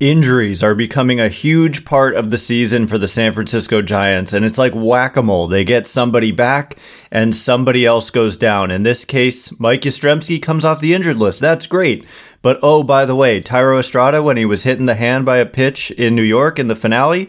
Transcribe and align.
Injuries 0.00 0.62
are 0.62 0.76
becoming 0.76 1.18
a 1.18 1.28
huge 1.28 1.84
part 1.84 2.14
of 2.14 2.30
the 2.30 2.38
season 2.38 2.86
for 2.86 2.98
the 2.98 3.08
San 3.08 3.32
Francisco 3.32 3.82
Giants, 3.82 4.32
and 4.32 4.44
it's 4.44 4.56
like 4.56 4.72
whack 4.72 5.16
a 5.16 5.24
mole. 5.24 5.48
They 5.48 5.64
get 5.64 5.88
somebody 5.88 6.30
back 6.30 6.78
and 7.10 7.34
somebody 7.34 7.84
else 7.84 8.08
goes 8.08 8.36
down. 8.36 8.70
In 8.70 8.84
this 8.84 9.04
case, 9.04 9.58
Mike 9.58 9.80
Yastrzemski 9.80 10.40
comes 10.40 10.64
off 10.64 10.80
the 10.80 10.94
injured 10.94 11.16
list. 11.16 11.40
That's 11.40 11.66
great. 11.66 12.06
But 12.42 12.60
oh, 12.62 12.84
by 12.84 13.06
the 13.06 13.16
way, 13.16 13.42
Thairo 13.42 13.80
Estrada, 13.80 14.22
when 14.22 14.36
he 14.36 14.44
was 14.44 14.62
hit 14.62 14.78
in 14.78 14.86
the 14.86 14.94
hand 14.94 15.26
by 15.26 15.38
a 15.38 15.46
pitch 15.46 15.90
in 15.90 16.14
New 16.14 16.22
York 16.22 16.60
in 16.60 16.68
the 16.68 16.76
finale, 16.76 17.28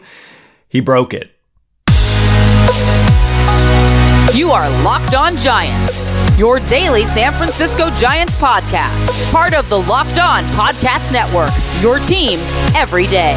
he 0.68 0.78
broke 0.78 1.12
it. 1.12 1.39
You 4.32 4.50
are 4.52 4.70
Locked 4.84 5.16
On 5.16 5.36
Giants, 5.36 6.00
your 6.38 6.60
daily 6.60 7.04
San 7.04 7.32
Francisco 7.36 7.90
Giants 7.96 8.36
podcast, 8.36 9.32
part 9.32 9.54
of 9.54 9.68
the 9.68 9.78
Locked 9.78 10.20
On 10.20 10.44
Podcast 10.54 11.12
Network, 11.12 11.50
your 11.82 11.98
team 11.98 12.38
every 12.76 13.08
day. 13.08 13.34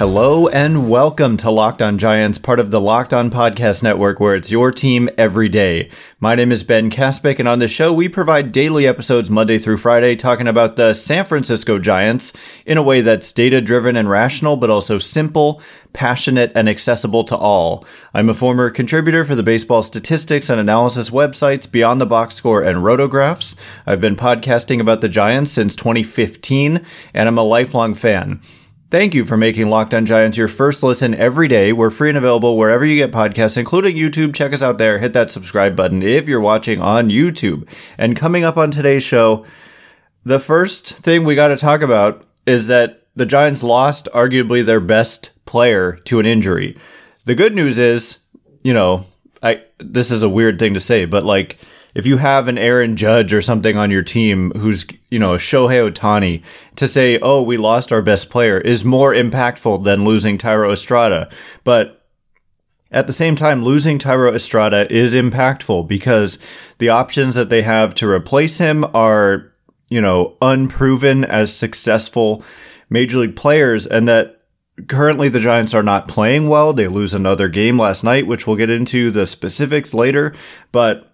Hello 0.00 0.48
and 0.48 0.88
welcome 0.88 1.36
to 1.36 1.50
Locked 1.50 1.82
On 1.82 1.98
Giants, 1.98 2.38
part 2.38 2.58
of 2.58 2.70
the 2.70 2.80
Locked 2.80 3.12
On 3.12 3.30
Podcast 3.30 3.82
Network, 3.82 4.18
where 4.18 4.34
it's 4.34 4.50
your 4.50 4.72
team 4.72 5.10
every 5.18 5.50
day. 5.50 5.90
My 6.18 6.34
name 6.34 6.50
is 6.50 6.64
Ben 6.64 6.88
Kaspick, 6.88 7.38
and 7.38 7.46
on 7.46 7.58
the 7.58 7.68
show, 7.68 7.92
we 7.92 8.08
provide 8.08 8.50
daily 8.50 8.86
episodes 8.86 9.28
Monday 9.28 9.58
through 9.58 9.76
Friday 9.76 10.16
talking 10.16 10.48
about 10.48 10.76
the 10.76 10.94
San 10.94 11.26
Francisco 11.26 11.78
Giants 11.78 12.32
in 12.64 12.78
a 12.78 12.82
way 12.82 13.02
that's 13.02 13.30
data 13.30 13.60
driven 13.60 13.94
and 13.94 14.08
rational, 14.08 14.56
but 14.56 14.70
also 14.70 14.96
simple, 14.96 15.60
passionate, 15.92 16.50
and 16.54 16.66
accessible 16.66 17.24
to 17.24 17.36
all. 17.36 17.84
I'm 18.14 18.30
a 18.30 18.34
former 18.34 18.70
contributor 18.70 19.26
for 19.26 19.34
the 19.34 19.42
baseball 19.42 19.82
statistics 19.82 20.48
and 20.48 20.58
analysis 20.58 21.10
websites 21.10 21.70
Beyond 21.70 22.00
the 22.00 22.06
Box 22.06 22.36
Score 22.36 22.62
and 22.62 22.78
Rotographs. 22.78 23.54
I've 23.84 24.00
been 24.00 24.16
podcasting 24.16 24.80
about 24.80 25.02
the 25.02 25.10
Giants 25.10 25.52
since 25.52 25.76
2015, 25.76 26.86
and 27.12 27.28
I'm 27.28 27.36
a 27.36 27.42
lifelong 27.42 27.92
fan. 27.92 28.40
Thank 28.90 29.14
you 29.14 29.24
for 29.24 29.36
making 29.36 29.70
Locked 29.70 29.94
On 29.94 30.04
Giants 30.04 30.36
your 30.36 30.48
first 30.48 30.82
listen 30.82 31.14
every 31.14 31.46
day. 31.46 31.72
We're 31.72 31.90
free 31.90 32.08
and 32.08 32.18
available 32.18 32.56
wherever 32.56 32.84
you 32.84 32.96
get 32.96 33.12
podcasts, 33.12 33.56
including 33.56 33.94
YouTube. 33.94 34.34
Check 34.34 34.52
us 34.52 34.64
out 34.64 34.78
there. 34.78 34.98
Hit 34.98 35.12
that 35.12 35.30
subscribe 35.30 35.76
button 35.76 36.02
if 36.02 36.26
you're 36.26 36.40
watching 36.40 36.80
on 36.80 37.08
YouTube. 37.08 37.68
And 37.96 38.16
coming 38.16 38.42
up 38.42 38.56
on 38.56 38.72
today's 38.72 39.04
show, 39.04 39.46
the 40.24 40.40
first 40.40 40.88
thing 40.88 41.22
we 41.22 41.36
got 41.36 41.48
to 41.48 41.56
talk 41.56 41.82
about 41.82 42.26
is 42.46 42.66
that 42.66 43.06
the 43.14 43.26
Giants 43.26 43.62
lost 43.62 44.08
arguably 44.12 44.64
their 44.64 44.80
best 44.80 45.30
player 45.44 45.92
to 46.06 46.18
an 46.18 46.26
injury. 46.26 46.76
The 47.26 47.36
good 47.36 47.54
news 47.54 47.78
is, 47.78 48.18
you 48.64 48.74
know, 48.74 49.04
I 49.40 49.62
this 49.78 50.10
is 50.10 50.24
a 50.24 50.28
weird 50.28 50.58
thing 50.58 50.74
to 50.74 50.80
say, 50.80 51.04
but 51.04 51.24
like 51.24 51.58
if 51.94 52.06
you 52.06 52.18
have 52.18 52.48
an 52.48 52.58
Aaron 52.58 52.96
Judge 52.96 53.32
or 53.32 53.40
something 53.40 53.76
on 53.76 53.90
your 53.90 54.02
team 54.02 54.52
who's, 54.52 54.86
you 55.10 55.18
know, 55.18 55.34
Shohei 55.34 55.90
Ohtani, 55.90 56.42
to 56.76 56.86
say, 56.86 57.18
oh, 57.20 57.42
we 57.42 57.56
lost 57.56 57.92
our 57.92 58.02
best 58.02 58.30
player 58.30 58.58
is 58.58 58.84
more 58.84 59.12
impactful 59.12 59.84
than 59.84 60.04
losing 60.04 60.38
Thairo 60.38 60.72
Estrada. 60.72 61.28
But 61.64 62.06
at 62.92 63.06
the 63.06 63.12
same 63.12 63.36
time, 63.36 63.64
losing 63.64 63.98
Thairo 63.98 64.34
Estrada 64.34 64.92
is 64.92 65.14
impactful 65.14 65.88
because 65.88 66.38
the 66.78 66.88
options 66.88 67.34
that 67.34 67.50
they 67.50 67.62
have 67.62 67.94
to 67.96 68.08
replace 68.08 68.58
him 68.58 68.84
are, 68.94 69.52
you 69.88 70.00
know, 70.00 70.36
unproven 70.40 71.24
as 71.24 71.54
successful 71.54 72.44
major 72.88 73.18
league 73.18 73.36
players 73.36 73.86
and 73.86 74.08
that 74.08 74.42
currently 74.88 75.28
the 75.28 75.40
Giants 75.40 75.74
are 75.74 75.82
not 75.82 76.08
playing 76.08 76.48
well. 76.48 76.72
They 76.72 76.88
lose 76.88 77.14
another 77.14 77.48
game 77.48 77.78
last 77.78 78.02
night, 78.02 78.26
which 78.26 78.46
we'll 78.46 78.56
get 78.56 78.70
into 78.70 79.10
the 79.10 79.26
specifics 79.26 79.94
later, 79.94 80.34
but 80.72 81.09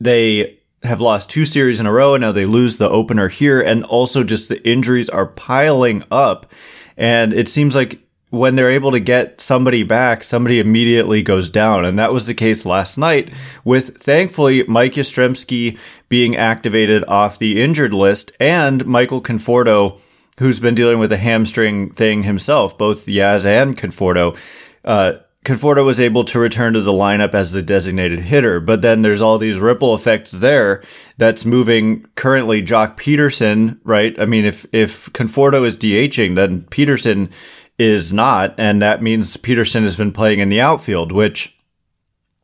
they 0.00 0.58
have 0.82 1.00
lost 1.00 1.30
two 1.30 1.44
series 1.44 1.80
in 1.80 1.86
a 1.86 1.92
row 1.92 2.14
and 2.14 2.22
now 2.22 2.32
they 2.32 2.46
lose 2.46 2.76
the 2.76 2.88
opener 2.88 3.28
here 3.28 3.60
and 3.60 3.84
also 3.84 4.22
just 4.22 4.48
the 4.48 4.68
injuries 4.68 5.08
are 5.08 5.26
piling 5.26 6.04
up 6.10 6.50
and 6.96 7.32
it 7.32 7.48
seems 7.48 7.74
like 7.74 8.00
when 8.28 8.56
they're 8.56 8.70
able 8.70 8.90
to 8.90 9.00
get 9.00 9.40
somebody 9.40 9.82
back 9.82 10.22
somebody 10.22 10.60
immediately 10.60 11.22
goes 11.22 11.48
down 11.48 11.84
and 11.84 11.98
that 11.98 12.12
was 12.12 12.26
the 12.26 12.34
case 12.34 12.66
last 12.66 12.98
night 12.98 13.32
with 13.64 13.96
thankfully 13.96 14.62
Mike 14.64 14.92
Yastrzemski 14.92 15.78
being 16.10 16.36
activated 16.36 17.02
off 17.06 17.38
the 17.38 17.62
injured 17.62 17.94
list 17.94 18.30
and 18.38 18.84
Michael 18.84 19.22
Conforto 19.22 20.00
who's 20.38 20.60
been 20.60 20.74
dealing 20.74 20.98
with 20.98 21.12
a 21.12 21.16
hamstring 21.16 21.92
thing 21.94 22.24
himself 22.24 22.76
both 22.76 23.06
Yaz 23.06 23.46
and 23.46 23.76
Conforto. 23.78 24.36
Uh, 24.84 25.14
Conforto 25.44 25.84
was 25.84 26.00
able 26.00 26.24
to 26.24 26.38
return 26.38 26.72
to 26.72 26.80
the 26.80 26.92
lineup 26.92 27.34
as 27.34 27.52
the 27.52 27.62
designated 27.62 28.20
hitter, 28.20 28.60
but 28.60 28.80
then 28.80 29.02
there's 29.02 29.20
all 29.20 29.36
these 29.36 29.58
ripple 29.58 29.94
effects 29.94 30.32
there 30.32 30.82
that's 31.18 31.44
moving 31.44 32.06
currently 32.14 32.62
Joc 32.62 32.96
Pederson, 32.96 33.78
right? 33.84 34.18
I 34.18 34.24
mean, 34.24 34.46
if, 34.46 34.64
if 34.72 35.12
Conforto 35.12 35.66
is 35.66 35.76
DHing, 35.76 36.34
then 36.34 36.62
Pederson 36.62 37.30
is 37.78 38.10
not, 38.10 38.54
and 38.56 38.80
that 38.80 39.02
means 39.02 39.36
Pederson 39.36 39.82
has 39.82 39.96
been 39.96 40.12
playing 40.12 40.38
in 40.38 40.48
the 40.48 40.62
outfield, 40.62 41.12
which, 41.12 41.54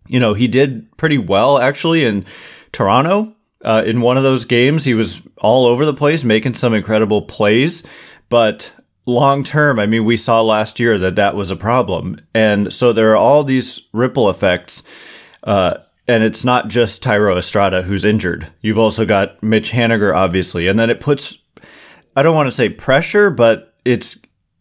you 0.06 0.20
know, 0.20 0.34
he 0.34 0.46
did 0.46 0.94
pretty 0.98 1.18
well 1.18 1.58
actually 1.58 2.04
in 2.04 2.26
Toronto. 2.70 3.34
Uh, 3.62 3.82
in 3.84 4.00
one 4.02 4.16
of 4.18 4.22
those 4.22 4.44
games, 4.44 4.84
he 4.84 4.94
was 4.94 5.22
all 5.38 5.66
over 5.66 5.86
the 5.86 5.94
place, 5.94 6.22
making 6.24 6.54
some 6.54 6.74
incredible 6.74 7.22
plays, 7.22 7.82
but 8.28 8.72
long 9.10 9.44
term, 9.44 9.78
I 9.78 9.86
mean, 9.86 10.04
we 10.04 10.16
saw 10.16 10.40
last 10.40 10.80
year 10.80 10.98
that 10.98 11.16
that 11.16 11.34
was 11.34 11.50
a 11.50 11.56
problem. 11.56 12.20
And 12.34 12.72
so 12.72 12.92
there 12.92 13.10
are 13.10 13.16
all 13.16 13.44
these 13.44 13.80
ripple 13.92 14.30
effects. 14.30 14.82
Uh, 15.42 15.78
and 16.06 16.24
it's 16.24 16.44
not 16.44 16.68
just 16.68 17.02
Thairo 17.02 17.38
Estrada 17.38 17.82
who's 17.82 18.04
injured. 18.04 18.48
You've 18.60 18.78
also 18.78 19.04
got 19.04 19.42
Mitch 19.42 19.70
Haniger, 19.70 20.14
obviously. 20.14 20.66
And 20.66 20.78
then 20.78 20.90
it 20.90 21.00
puts, 21.00 21.38
I 22.16 22.22
don't 22.22 22.34
want 22.34 22.48
to 22.48 22.52
say 22.52 22.68
pressure, 22.68 23.30
but 23.30 23.74
it's, 23.84 24.18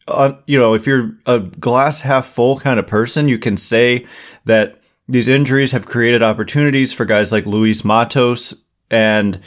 uh, 0.07 0.33
you 0.45 0.59
know, 0.59 0.73
if 0.73 0.85
you're 0.85 1.17
a 1.25 1.39
glass 1.39 2.01
half 2.01 2.27
full 2.27 2.59
kind 2.59 2.79
of 2.79 2.87
person, 2.87 3.27
you 3.27 3.39
can 3.39 3.57
say 3.57 4.05
that 4.45 4.79
these 5.07 5.27
injuries 5.27 5.71
have 5.71 5.87
created 5.87 6.21
opportunities 6.21 6.93
for 6.93 7.03
guys 7.03 7.31
like 7.31 7.45
Luis 7.47 7.83
Matos 7.83 8.53
and 8.91 9.39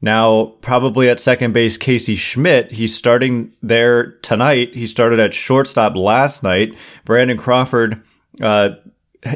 now, 0.00 0.46
probably 0.62 1.10
at 1.10 1.20
second 1.20 1.52
base, 1.52 1.76
Casey 1.76 2.16
Schmitt, 2.16 2.72
He's 2.72 2.96
starting 2.96 3.52
there 3.62 4.12
tonight. 4.22 4.74
He 4.74 4.86
started 4.86 5.20
at 5.20 5.34
shortstop 5.34 5.94
last 5.94 6.42
night. 6.42 6.76
Brandon 7.04 7.36
Crawford 7.36 8.02
uh, 8.40 8.70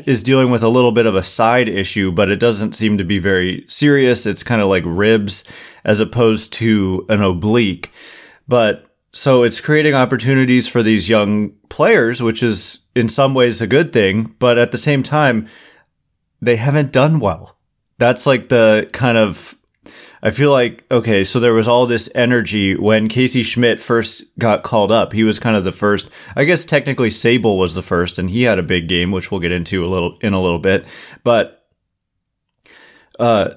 is 0.06 0.22
dealing 0.22 0.50
with 0.50 0.62
a 0.62 0.68
little 0.68 0.92
bit 0.92 1.04
of 1.04 1.14
a 1.14 1.22
side 1.22 1.68
issue, 1.68 2.10
but 2.10 2.30
it 2.30 2.36
doesn't 2.40 2.74
seem 2.74 2.96
to 2.96 3.04
be 3.04 3.18
very 3.18 3.66
serious. 3.68 4.24
It's 4.24 4.42
kind 4.42 4.62
of 4.62 4.68
like 4.68 4.84
ribs 4.86 5.44
as 5.84 6.00
opposed 6.00 6.52
to 6.54 7.04
an 7.10 7.20
oblique. 7.20 7.90
But 8.48 8.86
so 9.12 9.42
it's 9.42 9.60
creating 9.60 9.94
opportunities 9.94 10.66
for 10.66 10.82
these 10.82 11.10
young 11.10 11.50
players, 11.68 12.22
which 12.22 12.42
is 12.42 12.80
in 12.94 13.10
some 13.10 13.34
ways 13.34 13.60
a 13.60 13.66
good 13.66 13.92
thing. 13.92 14.34
But 14.38 14.56
at 14.56 14.72
the 14.72 14.78
same 14.78 15.02
time, 15.02 15.46
they 16.40 16.56
haven't 16.56 16.90
done 16.90 17.20
well. 17.20 17.58
That's 17.98 18.26
like 18.26 18.48
the 18.48 18.88
kind 18.92 19.18
of 19.18 19.56
I 20.24 20.30
feel 20.30 20.50
like 20.50 20.84
okay, 20.90 21.22
so 21.22 21.38
there 21.38 21.52
was 21.52 21.68
all 21.68 21.84
this 21.84 22.08
energy 22.14 22.74
when 22.74 23.08
Casey 23.10 23.42
Schmitt 23.42 23.78
first 23.78 24.24
got 24.38 24.62
called 24.62 24.90
up. 24.90 25.12
He 25.12 25.22
was 25.22 25.38
kind 25.38 25.54
of 25.54 25.64
the 25.64 25.72
first. 25.72 26.08
I 26.34 26.44
guess 26.44 26.64
technically 26.64 27.10
Sabol 27.10 27.58
was 27.58 27.74
the 27.74 27.82
first, 27.82 28.18
and 28.18 28.30
he 28.30 28.44
had 28.44 28.58
a 28.58 28.62
big 28.62 28.88
game, 28.88 29.12
which 29.12 29.30
we'll 29.30 29.40
get 29.40 29.52
into 29.52 29.84
a 29.84 29.86
little 29.86 30.16
in 30.22 30.32
a 30.32 30.40
little 30.40 30.58
bit. 30.58 30.86
But 31.24 31.66
uh, 33.20 33.50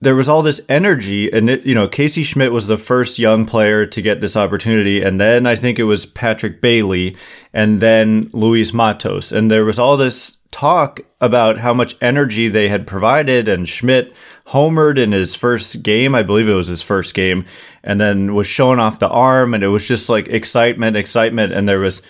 there 0.00 0.16
was 0.16 0.28
all 0.28 0.42
this 0.42 0.60
energy, 0.68 1.30
and 1.30 1.48
it, 1.48 1.64
you 1.64 1.76
know, 1.76 1.86
Casey 1.86 2.24
schmitt 2.24 2.50
was 2.50 2.66
the 2.66 2.76
first 2.76 3.20
young 3.20 3.46
player 3.46 3.86
to 3.86 4.02
get 4.02 4.20
this 4.20 4.36
opportunity, 4.36 5.00
and 5.00 5.20
then 5.20 5.46
I 5.46 5.54
think 5.54 5.78
it 5.78 5.84
was 5.84 6.06
Patrick 6.06 6.60
Bailey, 6.60 7.16
and 7.52 7.78
then 7.78 8.30
Luis 8.32 8.72
Matos, 8.72 9.30
and 9.30 9.48
there 9.48 9.64
was 9.64 9.78
all 9.78 9.96
this 9.96 10.37
talk 10.50 11.00
about 11.20 11.58
how 11.58 11.74
much 11.74 11.96
energy 12.00 12.48
they 12.48 12.68
had 12.68 12.86
provided 12.86 13.48
and 13.48 13.68
Schmitt 13.68 14.12
homered 14.48 14.98
in 14.98 15.12
his 15.12 15.34
first 15.34 15.82
game. 15.82 16.14
I 16.14 16.22
believe 16.22 16.48
it 16.48 16.54
was 16.54 16.68
his 16.68 16.82
first 16.82 17.14
game 17.14 17.44
and 17.82 18.00
then 18.00 18.34
was 18.34 18.46
showing 18.46 18.78
off 18.78 18.98
the 18.98 19.08
arm 19.08 19.54
and 19.54 19.62
it 19.62 19.68
was 19.68 19.86
just 19.86 20.08
like 20.08 20.28
excitement, 20.28 20.96
excitement. 20.96 21.52
And 21.52 21.68
there 21.68 21.80
was, 21.80 22.02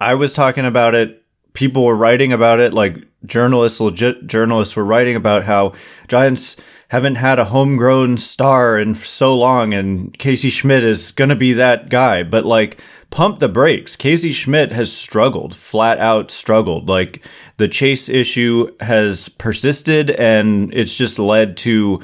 I 0.00 0.14
was 0.14 0.32
talking 0.32 0.64
about 0.64 0.94
it. 0.94 1.22
People 1.52 1.84
were 1.84 1.96
writing 1.96 2.32
about 2.32 2.60
it. 2.60 2.74
Like 2.74 2.96
journalists, 3.24 3.80
legit 3.80 4.26
journalists 4.26 4.76
were 4.76 4.84
writing 4.84 5.16
about 5.16 5.44
how 5.44 5.72
Giants 6.08 6.56
haven't 6.88 7.16
had 7.16 7.38
a 7.38 7.46
homegrown 7.46 8.16
star 8.16 8.78
in 8.78 8.94
so 8.94 9.36
long 9.36 9.74
and 9.74 10.16
Casey 10.18 10.50
Schmitt 10.50 10.84
is 10.84 11.12
going 11.12 11.30
to 11.30 11.36
be 11.36 11.52
that 11.54 11.88
guy. 11.88 12.22
But 12.22 12.44
like, 12.44 12.80
pump 13.16 13.38
the 13.38 13.48
brakes. 13.48 13.96
Casey 13.96 14.30
Schmitt 14.30 14.72
has 14.72 14.94
struggled, 14.94 15.56
flat 15.56 15.96
out 15.96 16.30
struggled. 16.30 16.86
Like 16.86 17.24
the 17.56 17.66
chase 17.66 18.10
issue 18.10 18.76
has 18.80 19.30
persisted 19.30 20.10
and 20.10 20.70
it's 20.74 20.94
just 20.94 21.18
led 21.18 21.56
to 21.58 22.02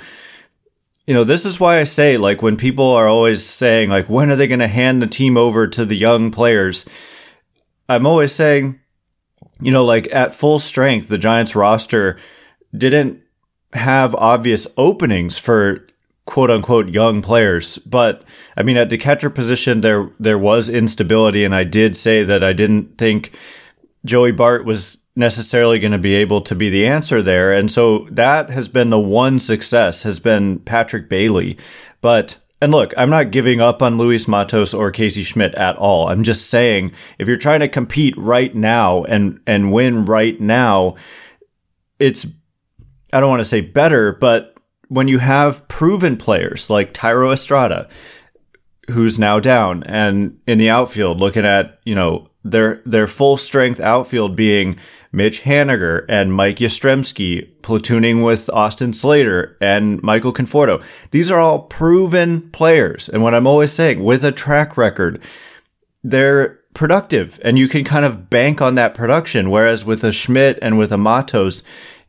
you 1.07 1.13
know, 1.13 1.25
this 1.25 1.45
is 1.45 1.61
why 1.61 1.81
I 1.81 1.85
say 1.85 2.17
like 2.17 2.41
when 2.41 2.57
people 2.57 2.87
are 2.87 3.09
always 3.09 3.45
saying 3.45 3.91
like 3.91 4.09
when 4.09 4.31
are 4.31 4.37
they 4.37 4.47
going 4.47 4.61
to 4.61 4.69
hand 4.69 5.03
the 5.03 5.07
team 5.07 5.37
over 5.37 5.69
to 5.69 5.85
the 5.85 5.99
young 5.99 6.31
players? 6.31 6.87
I'm 7.91 8.07
always 8.07 8.33
saying 8.33 8.81
you 9.61 9.71
know, 9.71 9.85
like 9.85 10.09
at 10.15 10.35
full 10.35 10.59
strength 10.59 11.09
the 11.09 11.19
Giants 11.19 11.55
roster 11.55 12.19
didn't 12.75 13.21
have 13.75 14.15
obvious 14.15 14.67
openings 14.79 15.37
for 15.37 15.87
quote 16.25 16.51
unquote 16.51 16.89
young 16.89 17.23
players. 17.23 17.79
But 17.79 18.25
I 18.57 18.63
mean, 18.63 18.77
at 18.77 18.91
the 18.91 18.99
catcher 18.99 19.31
position, 19.31 19.81
there 19.81 20.11
there 20.19 20.39
was 20.39 20.69
instability, 20.69 21.45
and 21.45 21.55
I 21.55 21.65
did 21.65 21.97
say 21.97 22.23
that 22.25 22.45
I 22.45 22.53
didn't 22.53 22.99
think 22.99 23.37
Joey 24.05 24.33
Bart 24.33 24.65
was 24.65 24.99
necessarily 25.15 25.79
going 25.79 25.93
to 25.93 25.99
be 25.99 26.15
able 26.15 26.41
to 26.41 26.55
be 26.55 26.71
the 26.71 26.87
answer 26.87 27.23
there, 27.23 27.53
and 27.53 27.71
so 27.71 28.07
that 28.11 28.51
has 28.51 28.69
been 28.69 28.91
the 28.91 29.01
one 29.01 29.39
success 29.39 30.03
has 30.05 30.21
been 30.21 30.59
Patrick 30.61 31.09
Bailey. 31.09 31.57
But 32.01 32.39
and 32.61 32.71
look, 32.71 32.95
I'm 32.97 33.11
not 33.11 33.33
giving 33.33 33.61
up 33.61 33.83
on 33.83 33.99
Luis 33.99 34.29
Matos 34.29 34.73
or 34.73 34.93
Casey 34.93 35.25
Schmitt 35.25 35.53
at 35.57 35.75
all. 35.77 36.09
I'm 36.09 36.23
just 36.23 36.49
saying 36.49 36.93
if 37.19 37.27
you're 37.27 37.37
trying 37.37 37.59
to 37.59 37.69
compete 37.69 38.17
right 38.17 38.55
now 38.55 39.03
and 39.05 39.41
and 39.49 39.73
win 39.73 40.05
right 40.05 40.41
now, 40.41 40.95
it's 41.99 42.25
I 43.13 43.19
don't 43.19 43.31
want 43.31 43.41
to 43.41 43.45
say 43.45 43.61
better, 43.61 44.13
but 44.13 44.52
when 44.93 45.09
you 45.09 45.19
have 45.21 45.67
proven 45.69 46.19
players 46.19 46.69
like 46.69 46.93
Thairo 46.93 47.33
Estrada, 47.33 47.89
who's 48.91 49.19
now 49.19 49.41
down, 49.41 49.83
and 49.85 50.39
in 50.47 50.59
the 50.59 50.69
outfield, 50.69 51.19
looking 51.19 51.47
at 51.47 51.81
you 51.85 51.95
know 51.95 52.29
their 52.45 52.83
their 52.85 53.07
full 53.07 53.39
strength 53.39 53.81
outfield 53.81 54.37
being 54.37 54.77
Mitch 55.11 55.43
Haniger 55.45 56.05
and 56.09 56.35
Mike 56.35 56.57
Yastrzemski 56.57 57.51
platooning 57.63 58.23
with 58.23 58.51
Austin 58.51 58.93
Slater 58.93 59.57
and 59.63 60.03
Michael 60.03 60.33
Conforto. 60.33 60.85
These 61.11 61.31
are 61.31 61.41
all 61.41 61.61
proven 61.61 62.51
players, 62.51 63.09
and 63.09 63.23
what 63.23 63.35
I'm 63.35 63.47
always 63.47 63.73
saying, 63.73 64.05
with 64.05 64.23
a 64.23 64.33
track 64.33 64.77
record, 64.77 65.23
they're 66.03 66.61
productive, 66.75 67.41
and 67.43 67.59
you 67.59 67.67
can 67.67 67.83
kind 67.83 68.05
of 68.05 68.29
bank 68.29 68.61
on 68.61 68.75
that 68.75 68.95
production. 68.95 69.49
Whereas 69.49 69.87
with 69.87 70.05
a 70.05 70.13
Schmitt 70.13 70.59
and 70.61 70.77
with 70.77 70.93
a 70.93 70.99
Matos, 70.99 71.63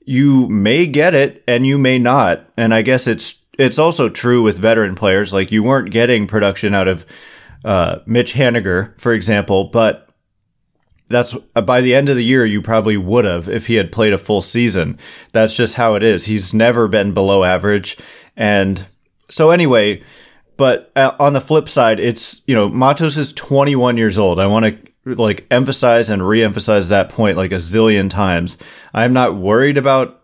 you 0.06 0.48
may 0.50 0.86
get 0.86 1.14
it 1.14 1.44
and 1.48 1.66
you 1.66 1.78
may 1.78 2.00
not. 2.00 2.46
And 2.58 2.74
I 2.74 2.82
guess 2.82 3.08
it's 3.08 3.36
it's 3.58 3.80
also 3.80 4.10
true 4.10 4.42
with 4.42 4.58
veteran 4.58 4.96
players. 4.96 5.34
Like 5.34 5.52
you 5.52 5.64
weren't 5.64 5.92
getting 5.92 6.28
production 6.28 6.74
out 6.74 6.88
of 6.88 7.06
uh, 7.64 8.00
Mitch 8.06 8.34
Haniger, 8.34 9.00
for 9.00 9.14
example, 9.14 9.66
but 9.66 10.10
that's 11.10 11.36
by 11.54 11.82
the 11.82 11.94
end 11.94 12.10
of 12.10 12.16
the 12.16 12.24
year 12.24 12.46
you 12.46 12.62
probably 12.62 12.98
would 12.98 13.26
have 13.26 13.48
if 13.48 13.68
he 13.68 13.76
had 13.76 13.92
played 13.92 14.14
a 14.14 14.18
full 14.18 14.42
season. 14.42 14.98
That's 15.32 15.56
just 15.56 15.76
how 15.76 15.96
it 15.96 16.04
is. 16.04 16.26
He's 16.26 16.54
never 16.54 16.88
been 16.88 17.14
below 17.14 17.44
average, 17.44 17.98
and 18.36 18.86
so 19.30 19.52
anyway. 19.52 20.04
But 20.56 20.92
uh, 20.96 21.14
on 21.20 21.34
the 21.34 21.42
flip 21.42 21.68
side, 21.68 22.00
it's 22.00 22.42
you 22.46 22.54
know 22.54 22.70
Matos 22.70 23.18
is 23.18 23.34
21 23.34 23.98
years 23.98 24.20
old. 24.20 24.40
I 24.40 24.46
want 24.46 24.66
to 24.66 24.93
like 25.06 25.46
emphasize 25.52 26.10
and 26.10 26.28
re-emphasize 26.28 26.90
that 26.90 27.10
point 27.10 27.38
like 27.38 27.52
a 27.52 27.56
zillion 27.56 28.10
times. 28.10 28.58
I'm 28.94 29.14
not 29.14 29.36
worried 29.36 29.78
about 29.78 30.22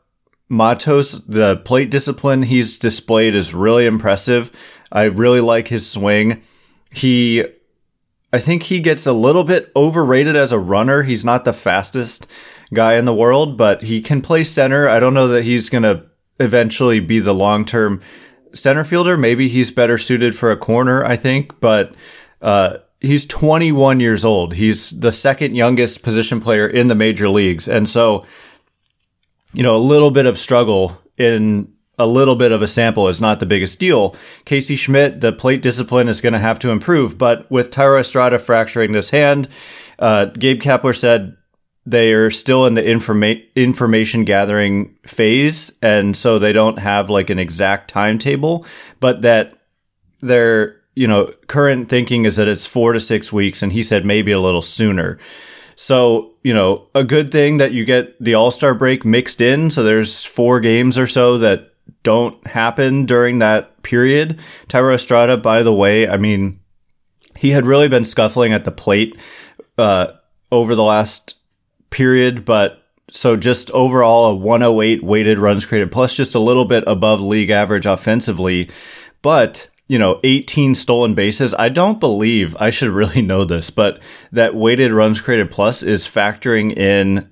Matos. 0.48 1.14
The 1.28 1.58
plate 1.58 1.92
discipline 1.92 2.44
he's 2.44 2.80
displayed 2.80 3.36
is 3.36 3.54
really 3.54 3.86
impressive. 3.86 4.52
I 4.92 5.04
really 5.04 5.42
like 5.42 5.68
his 5.68 5.90
swing. 5.90 6.42
He, 6.92 7.46
I 8.34 8.40
think 8.40 8.64
he 8.64 8.80
gets 8.80 9.06
a 9.06 9.14
little 9.14 9.44
bit 9.44 9.72
overrated 9.76 10.36
as 10.36 10.52
a 10.52 10.60
runner. 10.60 11.04
He's 11.04 11.26
not 11.26 11.46
the 11.46 11.54
fastest 11.54 12.26
guy 12.74 12.96
in 12.96 13.06
the 13.06 13.14
world, 13.14 13.58
but 13.58 13.84
he 13.84 14.02
can 14.02 14.22
play 14.22 14.44
center. 14.44 14.88
I 14.88 15.00
don't 15.00 15.14
know 15.14 15.28
that 15.28 15.44
he's 15.44 15.70
going 15.70 15.84
to 15.84 16.06
eventually 16.40 17.00
be 17.00 17.20
the 17.20 17.34
long-term 17.34 18.02
center 18.54 18.84
fielder. 18.84 19.18
Maybe 19.18 19.50
he's 19.50 19.72
better 19.72 19.98
suited 19.98 20.36
for 20.36 20.52
a 20.52 20.58
corner, 20.58 21.04
I 21.04 21.16
think, 21.16 21.60
but, 21.60 21.94
uh, 22.42 22.78
he's 23.01 23.25
21 23.25 24.00
years 24.00 24.25
old. 24.25 24.54
He's 24.54 24.90
the 24.92 25.12
second 25.12 25.56
youngest 25.56 26.04
position 26.04 26.42
player 26.42 26.68
in 26.68 26.88
the 26.88 26.96
major 26.96 27.30
leagues. 27.30 27.68
And 27.68 27.88
so, 27.88 28.25
you 29.54 29.63
know, 29.63 29.75
a 29.75 29.80
little 29.80 30.12
bit 30.12 30.25
of 30.25 30.38
struggle 30.38 30.98
in 31.18 31.74
a 31.98 32.07
little 32.07 32.36
bit 32.36 32.51
of 32.51 32.62
a 32.62 32.68
sample 32.68 33.10
is 33.10 33.19
not 33.19 33.40
the 33.40 33.46
biggest 33.46 33.78
deal. 33.78 34.16
Casey 34.46 34.78
Schmitt, 34.78 35.19
the 35.19 35.34
plate 35.34 35.62
discipline 35.62 36.07
is 36.07 36.22
going 36.22 36.34
to 36.34 36.40
have 36.40 36.57
to 36.60 36.69
improve, 36.69 37.18
but 37.18 37.50
with 37.51 37.72
Thairo 37.72 38.00
Estrada 38.00 38.40
fracturing 38.40 38.94
this 38.94 39.10
hand, 39.10 39.50
uh, 40.00 40.25
Gabe 40.25 40.62
Kapler 40.62 40.98
said 40.98 41.36
they 41.86 42.13
are 42.13 42.31
still 42.31 42.66
in 42.66 42.75
the 42.75 42.81
informa- 42.81 43.44
information 43.54 44.24
gathering 44.24 44.95
phase, 45.06 45.74
and 45.81 46.16
so 46.16 46.40
they 46.40 46.54
don't 46.54 46.80
have 46.80 47.10
like 47.10 47.30
an 47.30 47.40
exact 47.40 47.90
timetable, 47.90 48.66
but 49.02 49.22
that 49.24 49.57
they're 50.22 50.79
you 51.00 51.07
know, 51.07 51.31
current 51.48 51.88
thinking 51.88 52.25
is 52.25 52.36
that 52.36 52.50
it's 52.50 52.68
four 52.68 52.92
to 52.92 53.00
six 53.00 53.31
weeks, 53.31 53.63
and 53.63 53.72
he 53.72 53.81
said 53.84 54.04
maybe 54.04 54.34
a 54.34 54.40
little 54.40 54.62
sooner. 54.62 55.18
So, 55.78 56.34
you 56.44 56.54
know, 56.54 56.90
a 56.94 57.06
good 57.06 57.31
thing 57.31 57.56
that 57.56 57.72
you 57.72 57.86
get 57.86 58.22
the 58.22 58.34
All 58.34 58.51
Star 58.51 58.74
break 58.74 59.06
mixed 59.06 59.40
in. 59.40 59.69
So 59.69 59.81
there's 59.81 60.25
four 60.25 60.60
games 60.60 61.00
or 61.00 61.07
so 61.07 61.38
that 61.38 61.74
don't 62.04 62.46
happen 62.46 63.06
during 63.06 63.40
that 63.40 63.81
period. 63.81 64.42
Thairo 64.68 64.94
Estrada, 64.94 65.38
by 65.38 65.63
the 65.63 65.74
way, 65.74 66.06
I 66.06 66.18
mean, 66.18 66.60
he 67.38 67.52
had 67.52 67.66
really 67.66 67.88
been 67.88 68.04
scuffling 68.04 68.52
at 68.52 68.66
the 68.66 68.72
plate 68.72 69.18
uh, 69.78 70.07
over 70.52 70.75
the 70.75 70.84
last 70.84 71.36
period, 71.92 72.44
but 72.44 72.84
so 73.10 73.38
just 73.38 73.72
overall 73.72 74.25
a 74.25 74.36
108 74.36 75.02
weighted 75.02 75.40
runs 75.40 75.66
created 75.66 75.94
plus 75.94 76.13
just 76.13 76.36
a 76.36 76.40
little 76.40 76.66
bit 76.66 76.84
above 76.88 77.22
league 77.22 77.52
average 77.52 77.86
offensively. 77.86 78.69
But 79.22 79.69
you 79.89 79.97
know, 80.00 80.19
18 80.24 80.75
stolen 80.75 81.15
bases. 81.15 81.53
I 81.56 81.68
don't 81.68 82.00
believe, 82.00 82.56
I 82.59 82.69
should 82.69 82.89
really 82.91 83.21
know 83.21 83.44
this, 83.44 83.69
but 83.69 84.01
that 84.31 84.56
weighted 84.56 84.94
runs 84.94 85.19
created 85.19 85.51
plus 85.51 85.83
is 85.83 86.07
factoring 86.07 86.77
in 86.77 87.30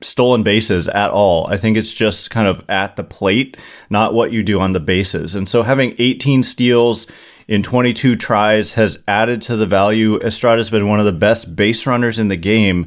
stolen 0.00 0.42
bases 0.42 0.86
at 0.88 1.10
all. 1.10 1.46
I 1.48 1.56
think 1.56 1.76
it's 1.76 1.94
just 1.94 2.30
kind 2.30 2.46
of 2.46 2.62
at 2.68 2.96
the 2.96 3.02
plate, 3.02 3.56
not 3.90 4.14
what 4.14 4.30
you 4.30 4.42
do 4.42 4.60
on 4.60 4.74
the 4.74 4.80
bases. 4.80 5.34
And 5.34 5.48
so 5.48 5.62
having 5.62 5.96
18 5.98 6.42
steals 6.42 7.06
in 7.48 7.62
22 7.62 8.14
tries 8.16 8.74
has 8.74 9.02
added 9.08 9.40
to 9.42 9.56
the 9.56 9.66
value. 9.66 10.20
Estrada's 10.22 10.70
been 10.70 10.88
one 10.88 11.00
of 11.00 11.06
the 11.06 11.12
best 11.12 11.56
base 11.56 11.86
runners 11.86 12.18
in 12.18 12.28
the 12.28 12.36
game. 12.36 12.86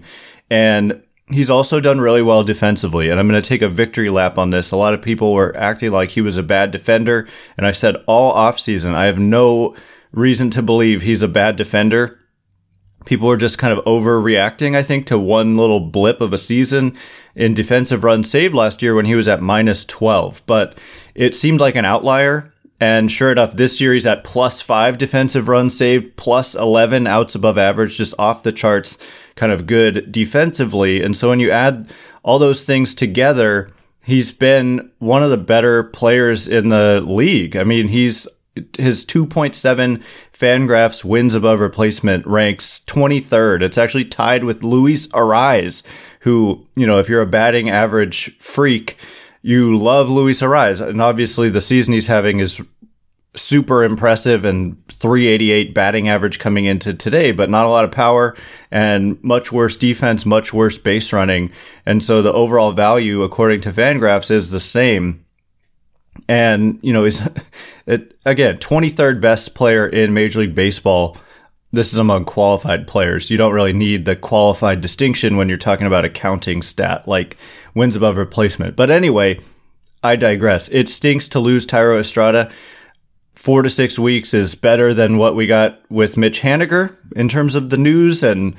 And 0.49 1.01
He's 1.31 1.49
also 1.49 1.79
done 1.79 2.01
really 2.01 2.21
well 2.21 2.43
defensively, 2.43 3.09
and 3.09 3.19
I'm 3.19 3.27
going 3.27 3.41
to 3.41 3.47
take 3.47 3.61
a 3.61 3.69
victory 3.69 4.09
lap 4.09 4.37
on 4.37 4.49
this. 4.49 4.71
A 4.71 4.75
lot 4.75 4.93
of 4.93 5.01
people 5.01 5.33
were 5.33 5.55
acting 5.55 5.91
like 5.91 6.11
he 6.11 6.21
was 6.21 6.35
a 6.35 6.43
bad 6.43 6.71
defender, 6.71 7.27
and 7.57 7.65
I 7.65 7.71
said 7.71 7.95
all 8.05 8.33
offseason, 8.33 8.93
I 8.93 9.05
have 9.05 9.17
no 9.17 9.75
reason 10.11 10.49
to 10.51 10.61
believe 10.61 11.01
he's 11.01 11.21
a 11.21 11.27
bad 11.27 11.55
defender. 11.55 12.19
People 13.05 13.29
are 13.31 13.37
just 13.37 13.57
kind 13.57 13.77
of 13.77 13.83
overreacting, 13.85 14.75
I 14.75 14.83
think, 14.83 15.07
to 15.07 15.17
one 15.17 15.57
little 15.57 15.79
blip 15.79 16.21
of 16.21 16.33
a 16.33 16.37
season 16.37 16.95
in 17.33 17.53
defensive 17.53 18.03
runs 18.03 18.29
saved 18.29 18.53
last 18.53 18.81
year 18.81 18.93
when 18.93 19.05
he 19.05 19.15
was 19.15 19.27
at 19.27 19.41
minus 19.41 19.85
12. 19.85 20.43
But 20.45 20.77
it 21.15 21.35
seemed 21.35 21.59
like 21.59 21.75
an 21.75 21.85
outlier. 21.85 22.50
And 22.81 23.11
sure 23.11 23.31
enough, 23.31 23.55
this 23.55 23.77
series 23.77 24.07
at 24.07 24.23
plus 24.23 24.63
five 24.63 24.97
defensive 24.97 25.47
run 25.47 25.69
saved, 25.69 26.17
plus 26.17 26.55
11 26.55 27.05
outs 27.05 27.35
above 27.35 27.55
average, 27.55 27.95
just 27.95 28.15
off 28.17 28.41
the 28.41 28.51
charts 28.51 28.97
kind 29.35 29.51
of 29.51 29.67
good 29.67 30.11
defensively. 30.11 31.03
And 31.03 31.15
so 31.15 31.29
when 31.29 31.39
you 31.39 31.51
add 31.51 31.93
all 32.23 32.39
those 32.39 32.65
things 32.65 32.95
together, 32.95 33.69
he's 34.03 34.31
been 34.31 34.89
one 34.97 35.21
of 35.21 35.29
the 35.29 35.37
better 35.37 35.83
players 35.83 36.47
in 36.47 36.69
the 36.69 37.01
league. 37.01 37.55
I 37.55 37.63
mean, 37.63 37.89
he's 37.89 38.27
his 38.77 39.05
2.7 39.05 40.03
Fangraphs 40.33 41.03
wins 41.05 41.35
above 41.35 41.59
replacement 41.59 42.25
ranks 42.25 42.81
23rd. 42.87 43.61
It's 43.61 43.77
actually 43.77 44.05
tied 44.05 44.43
with 44.43 44.63
Luis 44.63 45.05
Arraez, 45.09 45.83
who, 46.21 46.65
you 46.75 46.87
know, 46.87 46.99
if 46.99 47.07
you're 47.07 47.21
a 47.21 47.27
batting 47.27 47.69
average 47.69 48.35
freak, 48.37 48.97
you 49.41 49.77
love 49.77 50.09
Luis 50.09 50.41
Arraez. 50.41 50.85
And 50.85 51.01
obviously 51.01 51.49
the 51.49 51.61
season 51.61 51.93
he's 51.93 52.07
having 52.07 52.39
is 52.39 52.61
super 53.35 53.83
impressive 53.83 54.43
and 54.43 54.85
388 54.87 55.73
batting 55.73 56.09
average 56.09 56.39
coming 56.39 56.65
into 56.65 56.93
today, 56.93 57.31
but 57.31 57.49
not 57.49 57.65
a 57.65 57.69
lot 57.69 57.85
of 57.85 57.91
power 57.91 58.35
and 58.69 59.21
much 59.23 59.51
worse 59.51 59.77
defense, 59.77 60.25
much 60.25 60.53
worse 60.53 60.77
base 60.77 61.13
running. 61.13 61.51
And 61.85 62.03
so 62.03 62.21
the 62.21 62.33
overall 62.33 62.73
value, 62.73 63.23
according 63.23 63.61
to 63.61 63.71
Fangraphs, 63.71 64.31
is 64.31 64.51
the 64.51 64.59
same. 64.59 65.25
And, 66.27 66.77
you 66.81 66.91
know, 66.91 67.05
is 67.05 67.27
it, 67.85 68.17
again, 68.25 68.57
23rd 68.57 69.21
best 69.21 69.53
player 69.53 69.87
in 69.87 70.13
Major 70.13 70.41
League 70.41 70.55
Baseball. 70.55 71.17
This 71.71 71.93
is 71.93 71.97
among 71.97 72.25
qualified 72.25 72.85
players. 72.85 73.29
You 73.29 73.37
don't 73.37 73.53
really 73.53 73.73
need 73.73 74.03
the 74.05 74.15
qualified 74.15 74.81
distinction 74.81 75.37
when 75.37 75.47
you're 75.47 75.57
talking 75.57 75.87
about 75.87 76.03
a 76.03 76.09
counting 76.09 76.61
stat 76.61 77.07
like 77.07 77.37
wins 77.73 77.95
above 77.95 78.17
replacement. 78.17 78.75
But 78.75 78.91
anyway, 78.91 79.39
I 80.03 80.17
digress. 80.17 80.67
It 80.69 80.89
stinks 80.89 81.29
to 81.29 81.39
lose 81.39 81.65
Thairo 81.65 81.99
Estrada 81.99 82.51
four 83.33 83.61
to 83.61 83.69
six 83.69 83.97
weeks 83.97 84.33
is 84.33 84.55
better 84.55 84.93
than 84.93 85.17
what 85.17 85.35
we 85.35 85.47
got 85.47 85.81
with 85.89 86.17
Mitch 86.17 86.41
Haniger 86.41 86.97
in 87.15 87.27
terms 87.27 87.55
of 87.55 87.69
the 87.69 87.77
news. 87.77 88.23
And 88.23 88.55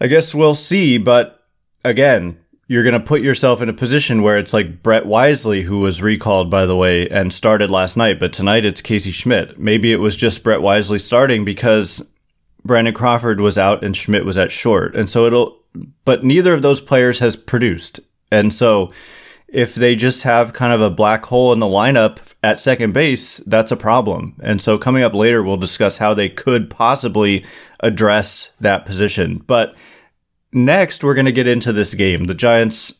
I 0.00 0.06
guess 0.06 0.34
we'll 0.34 0.54
see. 0.54 0.98
But 0.98 1.44
again, 1.84 2.38
you're 2.70 2.84
going 2.84 2.92
to 2.92 3.00
put 3.00 3.20
yourself 3.20 3.60
in 3.60 3.68
a 3.68 3.72
position 3.72 4.22
where 4.22 4.38
it's 4.38 4.52
like 4.52 4.80
Brett 4.80 5.04
Wisely, 5.04 5.62
who 5.62 5.80
was 5.80 6.02
recalled, 6.02 6.52
by 6.52 6.66
the 6.66 6.76
way, 6.76 7.08
and 7.08 7.32
started 7.32 7.68
last 7.68 7.96
night. 7.96 8.20
But 8.20 8.32
tonight 8.32 8.64
it's 8.64 8.80
Casey 8.80 9.10
Schmitt. 9.10 9.58
Maybe 9.58 9.92
it 9.92 9.96
was 9.96 10.16
just 10.16 10.44
Brett 10.44 10.62
Wisely 10.62 11.00
starting 11.00 11.44
because 11.44 12.00
Brandon 12.64 12.94
Crawford 12.94 13.40
was 13.40 13.58
out 13.58 13.82
and 13.82 13.96
Schmitt 13.96 14.24
was 14.24 14.38
at 14.38 14.52
short. 14.52 14.94
And 14.94 15.10
so 15.10 15.26
it'll, 15.26 15.58
but 16.04 16.22
neither 16.22 16.54
of 16.54 16.62
those 16.62 16.80
players 16.80 17.18
has 17.18 17.34
produced. 17.34 17.98
And 18.30 18.52
so 18.52 18.92
if 19.48 19.74
they 19.74 19.96
just 19.96 20.22
have 20.22 20.52
kind 20.52 20.72
of 20.72 20.80
a 20.80 20.90
black 20.90 21.26
hole 21.26 21.52
in 21.52 21.58
the 21.58 21.66
lineup 21.66 22.18
at 22.40 22.60
second 22.60 22.92
base, 22.92 23.38
that's 23.38 23.72
a 23.72 23.76
problem. 23.76 24.36
And 24.44 24.62
so 24.62 24.78
coming 24.78 25.02
up 25.02 25.12
later, 25.12 25.42
we'll 25.42 25.56
discuss 25.56 25.98
how 25.98 26.14
they 26.14 26.28
could 26.28 26.70
possibly 26.70 27.44
address 27.80 28.52
that 28.60 28.84
position. 28.84 29.38
But 29.44 29.74
next, 30.52 31.04
we're 31.04 31.14
going 31.14 31.26
to 31.26 31.32
get 31.32 31.48
into 31.48 31.72
this 31.72 31.94
game. 31.94 32.24
The 32.24 32.34
Giants 32.34 32.94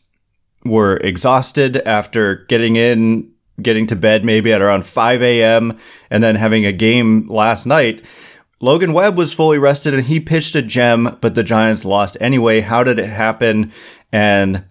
were 0.63 0.97
exhausted 0.97 1.77
after 1.87 2.45
getting 2.47 2.75
in, 2.75 3.31
getting 3.61 3.87
to 3.87 3.95
bed 3.95 4.23
maybe 4.23 4.53
at 4.53 4.61
around 4.61 4.85
5 4.85 5.21
a.m., 5.21 5.77
and 6.09 6.23
then 6.23 6.35
having 6.35 6.65
a 6.65 6.71
game 6.71 7.27
last 7.27 7.65
night. 7.65 8.03
Logan 8.59 8.93
Webb 8.93 9.17
was 9.17 9.33
fully 9.33 9.57
rested 9.57 9.95
and 9.95 10.03
he 10.03 10.19
pitched 10.19 10.55
a 10.55 10.61
gem, 10.61 11.17
but 11.19 11.33
the 11.33 11.43
Giants 11.43 11.83
lost 11.83 12.15
anyway. 12.21 12.61
How 12.61 12.83
did 12.83 12.99
it 12.99 13.09
happen? 13.09 13.71
And, 14.11 14.65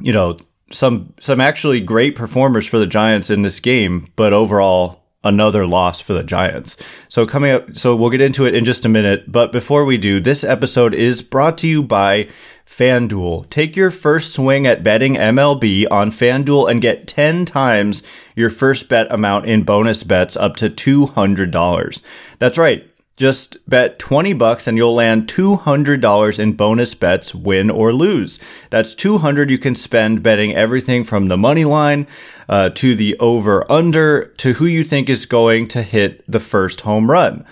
you 0.00 0.12
know, 0.12 0.38
some 0.70 1.12
some 1.20 1.40
actually 1.40 1.80
great 1.80 2.14
performers 2.14 2.66
for 2.66 2.78
the 2.78 2.86
Giants 2.86 3.30
in 3.30 3.42
this 3.42 3.60
game, 3.60 4.12
but 4.16 4.32
overall 4.32 5.03
another 5.24 5.66
loss 5.66 6.00
for 6.00 6.12
the 6.12 6.22
Giants. 6.22 6.76
So 7.08 7.26
coming 7.26 7.50
up, 7.50 7.74
so 7.74 7.96
we'll 7.96 8.10
get 8.10 8.20
into 8.20 8.46
it 8.46 8.54
in 8.54 8.64
just 8.64 8.84
a 8.84 8.88
minute. 8.88 9.32
But 9.32 9.50
before 9.50 9.84
we 9.84 9.98
do, 9.98 10.20
this 10.20 10.44
episode 10.44 10.94
is 10.94 11.22
brought 11.22 11.58
to 11.58 11.66
you 11.66 11.82
by 11.82 12.28
FanDuel. 12.66 13.48
Take 13.50 13.76
your 13.76 13.90
first 13.90 14.32
swing 14.32 14.66
at 14.66 14.82
betting 14.82 15.14
MLB 15.14 15.86
on 15.90 16.10
FanDuel 16.10 16.70
and 16.70 16.80
get 16.80 17.06
10 17.06 17.44
times 17.44 18.02
your 18.34 18.50
first 18.50 18.88
bet 18.88 19.10
amount 19.10 19.46
in 19.46 19.64
bonus 19.64 20.02
bets 20.02 20.36
up 20.36 20.56
to 20.56 20.70
$200. 20.70 22.02
That's 22.38 22.58
right. 22.58 22.88
Just 23.16 23.58
bet 23.68 23.98
20 24.00 24.32
bucks 24.32 24.66
and 24.66 24.76
you'll 24.76 24.94
land 24.94 25.28
$200 25.28 26.38
in 26.38 26.52
bonus 26.54 26.94
bets, 26.94 27.34
win 27.34 27.70
or 27.70 27.92
lose. 27.92 28.40
That's 28.70 28.94
200 28.94 29.50
you 29.50 29.58
can 29.58 29.76
spend 29.76 30.22
betting 30.22 30.54
everything 30.54 31.04
from 31.04 31.28
the 31.28 31.36
money 31.36 31.64
line 31.64 32.08
uh, 32.48 32.70
to 32.70 32.96
the 32.96 33.16
over 33.18 33.70
under 33.70 34.26
to 34.38 34.54
who 34.54 34.66
you 34.66 34.82
think 34.82 35.08
is 35.08 35.26
going 35.26 35.68
to 35.68 35.82
hit 35.82 36.24
the 36.30 36.40
first 36.40 36.80
home 36.80 37.10
run 37.10 37.44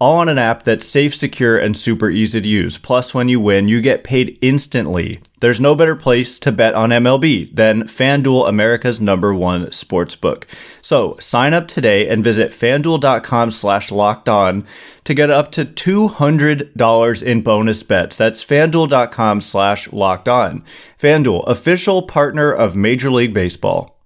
all 0.00 0.18
on 0.18 0.28
an 0.28 0.38
app 0.38 0.62
that's 0.62 0.86
safe, 0.86 1.14
secure, 1.14 1.58
and 1.58 1.76
super 1.76 2.08
easy 2.08 2.40
to 2.40 2.48
use. 2.48 2.78
Plus, 2.78 3.12
when 3.12 3.28
you 3.28 3.40
win, 3.40 3.68
you 3.68 3.80
get 3.80 4.04
paid 4.04 4.38
instantly. 4.40 5.20
There's 5.40 5.60
no 5.60 5.74
better 5.74 5.96
place 5.96 6.38
to 6.40 6.52
bet 6.52 6.74
on 6.74 6.90
MLB 6.90 7.54
than 7.54 7.84
FanDuel, 7.84 8.48
America's 8.48 9.00
number 9.00 9.34
one 9.34 9.66
sportsbook. 9.66 10.44
So 10.82 11.16
sign 11.18 11.54
up 11.54 11.68
today 11.68 12.08
and 12.08 12.24
visit 12.24 12.50
fanduel.com 12.50 13.50
slash 13.50 13.90
locked 13.90 14.28
on 14.28 14.66
to 15.04 15.14
get 15.14 15.30
up 15.30 15.52
to 15.52 15.64
$200 15.64 17.22
in 17.22 17.42
bonus 17.42 17.82
bets. 17.82 18.16
That's 18.16 18.44
fanduel.com 18.44 19.40
slash 19.40 19.92
locked 19.92 20.28
on. 20.28 20.64
FanDuel, 20.98 21.46
official 21.46 22.02
partner 22.02 22.52
of 22.52 22.76
Major 22.76 23.10
League 23.10 23.34
Baseball. 23.34 23.97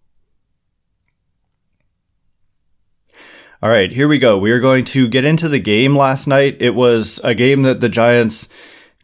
All 3.62 3.70
right, 3.70 3.92
here 3.92 4.08
we 4.08 4.18
go. 4.18 4.38
We 4.38 4.50
are 4.50 4.58
going 4.58 4.84
to 4.86 5.06
get 5.06 5.24
into 5.24 5.48
the 5.48 5.60
game 5.60 5.94
last 5.94 6.26
night. 6.26 6.56
It 6.58 6.74
was 6.74 7.20
a 7.22 7.32
game 7.32 7.62
that 7.62 7.80
the 7.80 7.88
Giants 7.88 8.48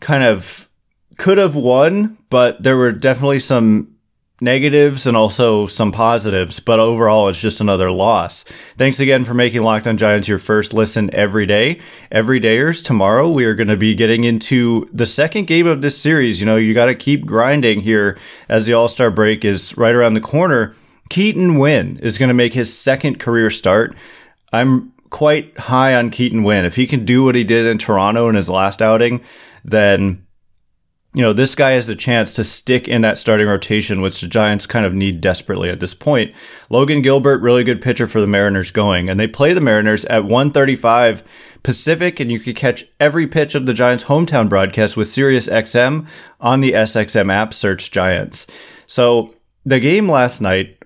kind 0.01 0.25
of 0.25 0.69
could 1.17 1.39
have 1.39 1.55
won, 1.55 2.19
but 2.29 2.61
there 2.61 2.77
were 2.77 2.91
definitely 2.91 3.39
some 3.39 3.95
negatives 4.41 5.07
and 5.07 5.17
also 5.17 5.69
some 5.69 5.93
positives, 5.93 6.59
but 6.59 6.81
overall 6.81 7.29
it's 7.29 7.41
just 7.41 7.61
another 7.61 7.89
loss. 7.93 8.43
Thanks 8.77 8.99
again 8.99 9.25
for 9.25 9.33
making 9.33 9.63
Locked 9.63 9.87
on 9.87 9.97
Giants 9.97 10.27
your 10.27 10.41
first 10.41 10.75
listen 10.75 11.09
every 11.15 11.47
day. 11.47 11.79
Every 12.11 12.41
dayers, 12.41 12.83
tomorrow 12.83 13.29
we 13.29 13.45
are 13.45 13.55
going 13.55 13.69
to 13.69 13.77
be 13.77 13.95
getting 13.95 14.25
into 14.25 14.91
the 14.93 15.07
second 15.07 15.47
game 15.47 15.69
of 15.69 15.83
this 15.83 15.97
series. 15.97 16.41
You 16.41 16.47
know, 16.47 16.57
you 16.57 16.75
got 16.75 16.87
to 16.87 16.97
keep 16.97 17.27
grinding 17.27 17.83
here 17.83 18.19
as 18.49 18.67
the 18.67 18.73
All-Star 18.73 19.13
break 19.13 19.45
is 19.45 19.77
right 19.77 19.95
around 19.95 20.15
the 20.15 20.21
corner. 20.21 20.75
Keaton 21.09 21.61
Winn 21.61 22.01
is 22.03 22.19
going 22.19 22.29
to 22.29 22.35
make 22.35 22.55
his 22.55 22.77
second 22.77 23.21
career 23.21 23.51
start. 23.51 23.95
I'm 24.53 24.93
quite 25.11 25.59
high 25.59 25.95
on 25.95 26.11
Keaton 26.11 26.43
Winn. 26.43 26.65
If 26.65 26.77
he 26.77 26.87
can 26.87 27.05
do 27.05 27.25
what 27.25 27.35
he 27.35 27.45
did 27.45 27.67
in 27.67 27.79
Toronto 27.79 28.29
in 28.29 28.35
his 28.35 28.49
last 28.49 28.83
outing, 28.83 29.23
then 29.65 30.27
you 31.15 31.23
know, 31.23 31.33
this 31.33 31.55
guy 31.55 31.71
has 31.73 31.89
a 31.89 31.97
chance 31.97 32.35
to 32.35 32.45
stick 32.45 32.87
in 32.87 33.01
that 33.01 33.19
starting 33.19 33.49
rotation, 33.49 34.03
which 34.03 34.21
the 34.21 34.29
Giants 34.29 34.67
kind 34.67 34.85
of 34.85 34.93
need 34.93 35.21
desperately 35.21 35.71
at 35.71 35.81
this 35.81 35.95
point. 35.95 36.35
Logan 36.69 37.01
Gilbert, 37.01 37.41
really 37.41 37.65
good 37.65 37.81
pitcher 37.81 38.07
for 38.07 38.21
the 38.21 38.27
Mariners 38.27 38.71
going, 38.71 39.09
and 39.09 39.19
they 39.19 39.27
play 39.27 39.55
the 39.55 39.61
Mariners 39.61 40.05
at 40.05 40.25
135 40.25 41.23
Pacific, 41.63 42.21
and 42.21 42.31
you 42.31 42.39
can 42.39 42.55
catch 42.55 42.85
every 43.01 43.27
pitch 43.27 43.55
of 43.55 43.65
the 43.65 43.75
Giants 43.75 44.05
hometown 44.05 44.49
broadcast 44.49 44.97
with 44.97 45.09
Sirius 45.09 45.49
XM 45.49 46.07
on 46.41 46.61
the 46.61 46.73
SXM 46.73 47.33
app, 47.33 47.55
search 47.55 47.91
Giants. 47.91 48.47
So 48.87 49.35
the 49.65 49.81
game 49.81 50.09
last 50.09 50.41
night, 50.41 50.81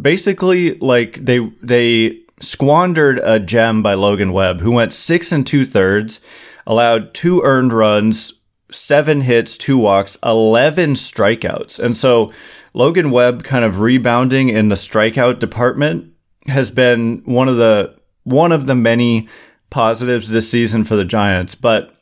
basically 0.00 0.78
like 0.78 1.24
they, 1.24 1.38
they, 1.62 2.22
squandered 2.40 3.20
a 3.22 3.38
gem 3.38 3.82
by 3.82 3.94
Logan 3.94 4.32
Webb, 4.32 4.60
who 4.60 4.72
went 4.72 4.92
six 4.92 5.32
and 5.32 5.46
two 5.46 5.64
thirds, 5.64 6.20
allowed 6.66 7.14
two 7.14 7.40
earned 7.42 7.72
runs, 7.72 8.34
seven 8.70 9.22
hits, 9.22 9.56
two 9.56 9.78
walks, 9.78 10.18
11 10.22 10.94
strikeouts. 10.94 11.78
And 11.78 11.96
so 11.96 12.32
Logan 12.74 13.10
Webb 13.10 13.44
kind 13.44 13.64
of 13.64 13.80
rebounding 13.80 14.48
in 14.48 14.68
the 14.68 14.74
strikeout 14.74 15.38
department 15.38 16.12
has 16.48 16.70
been 16.70 17.22
one 17.24 17.48
of 17.48 17.56
the, 17.56 17.96
one 18.24 18.52
of 18.52 18.66
the 18.66 18.74
many 18.74 19.28
positives 19.70 20.30
this 20.30 20.50
season 20.50 20.84
for 20.84 20.96
the 20.96 21.04
Giants. 21.04 21.54
But 21.54 21.92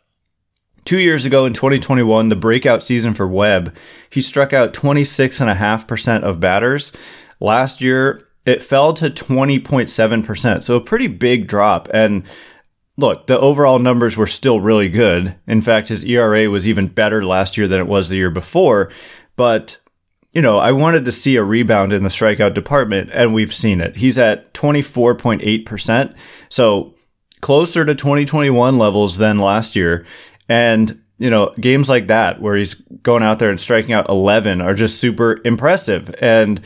Two 0.85 0.99
years 0.99 1.25
ago 1.25 1.47
in 1.47 1.55
2021, 1.55 2.29
the 2.29 2.37
breakout 2.37 2.83
season 2.83 3.15
for 3.15 3.27
Webb, 3.27 3.75
he 4.11 4.21
struck 4.21 4.53
out 4.53 4.75
26.5% 4.75 6.23
of 6.23 6.41
batters. 6.41 6.93
Last 7.41 7.81
year, 7.81 8.27
it 8.47 8.63
fell 8.63 8.93
to 8.95 9.11
20.7%. 9.11 10.63
So 10.63 10.77
a 10.77 10.81
pretty 10.81 11.07
big 11.07 11.47
drop. 11.47 11.89
And 11.93 12.25
look, 12.97 13.27
the 13.27 13.39
overall 13.39 13.79
numbers 13.79 14.17
were 14.17 14.27
still 14.27 14.61
really 14.61 14.89
good. 14.89 15.37
In 15.47 15.63
fact, 15.63 15.89
his 15.89 16.05
ERA 16.05 16.49
was 16.51 16.69
even 16.69 16.89
better 16.89 17.25
last 17.25 17.57
year 17.57 17.67
than 17.67 17.81
it 17.81 17.87
was 17.87 18.09
the 18.09 18.17
year 18.17 18.31
before. 18.31 18.91
But, 19.37 19.79
you 20.33 20.43
know, 20.43 20.59
I 20.59 20.73
wanted 20.73 21.05
to 21.07 21.13
see 21.13 21.37
a 21.37 21.43
rebound 21.43 21.93
in 21.93 22.03
the 22.03 22.09
strikeout 22.09 22.55
department, 22.55 23.11
and 23.13 23.35
we've 23.35 23.55
seen 23.55 23.81
it. 23.81 23.97
He's 23.97 24.19
at 24.19 24.53
24.8%. 24.55 26.15
So 26.49 26.95
closer 27.41 27.85
to 27.85 27.95
2021 27.95 28.79
levels 28.79 29.19
than 29.19 29.39
last 29.39 29.75
year. 29.75 30.07
And, 30.49 31.03
you 31.19 31.31
know, 31.31 31.53
games 31.61 31.89
like 31.89 32.07
that 32.09 32.41
where 32.41 32.57
he's 32.57 32.75
going 33.03 33.23
out 33.23 33.39
there 33.39 33.51
and 33.51 33.59
striking 33.59 33.93
out 33.93 34.09
11 34.09 34.61
are 34.61 34.75
just 34.75 35.01
super 35.01 35.41
impressive. 35.45 36.15
And, 36.21 36.61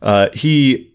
uh, 0.00 0.30
he, 0.32 0.93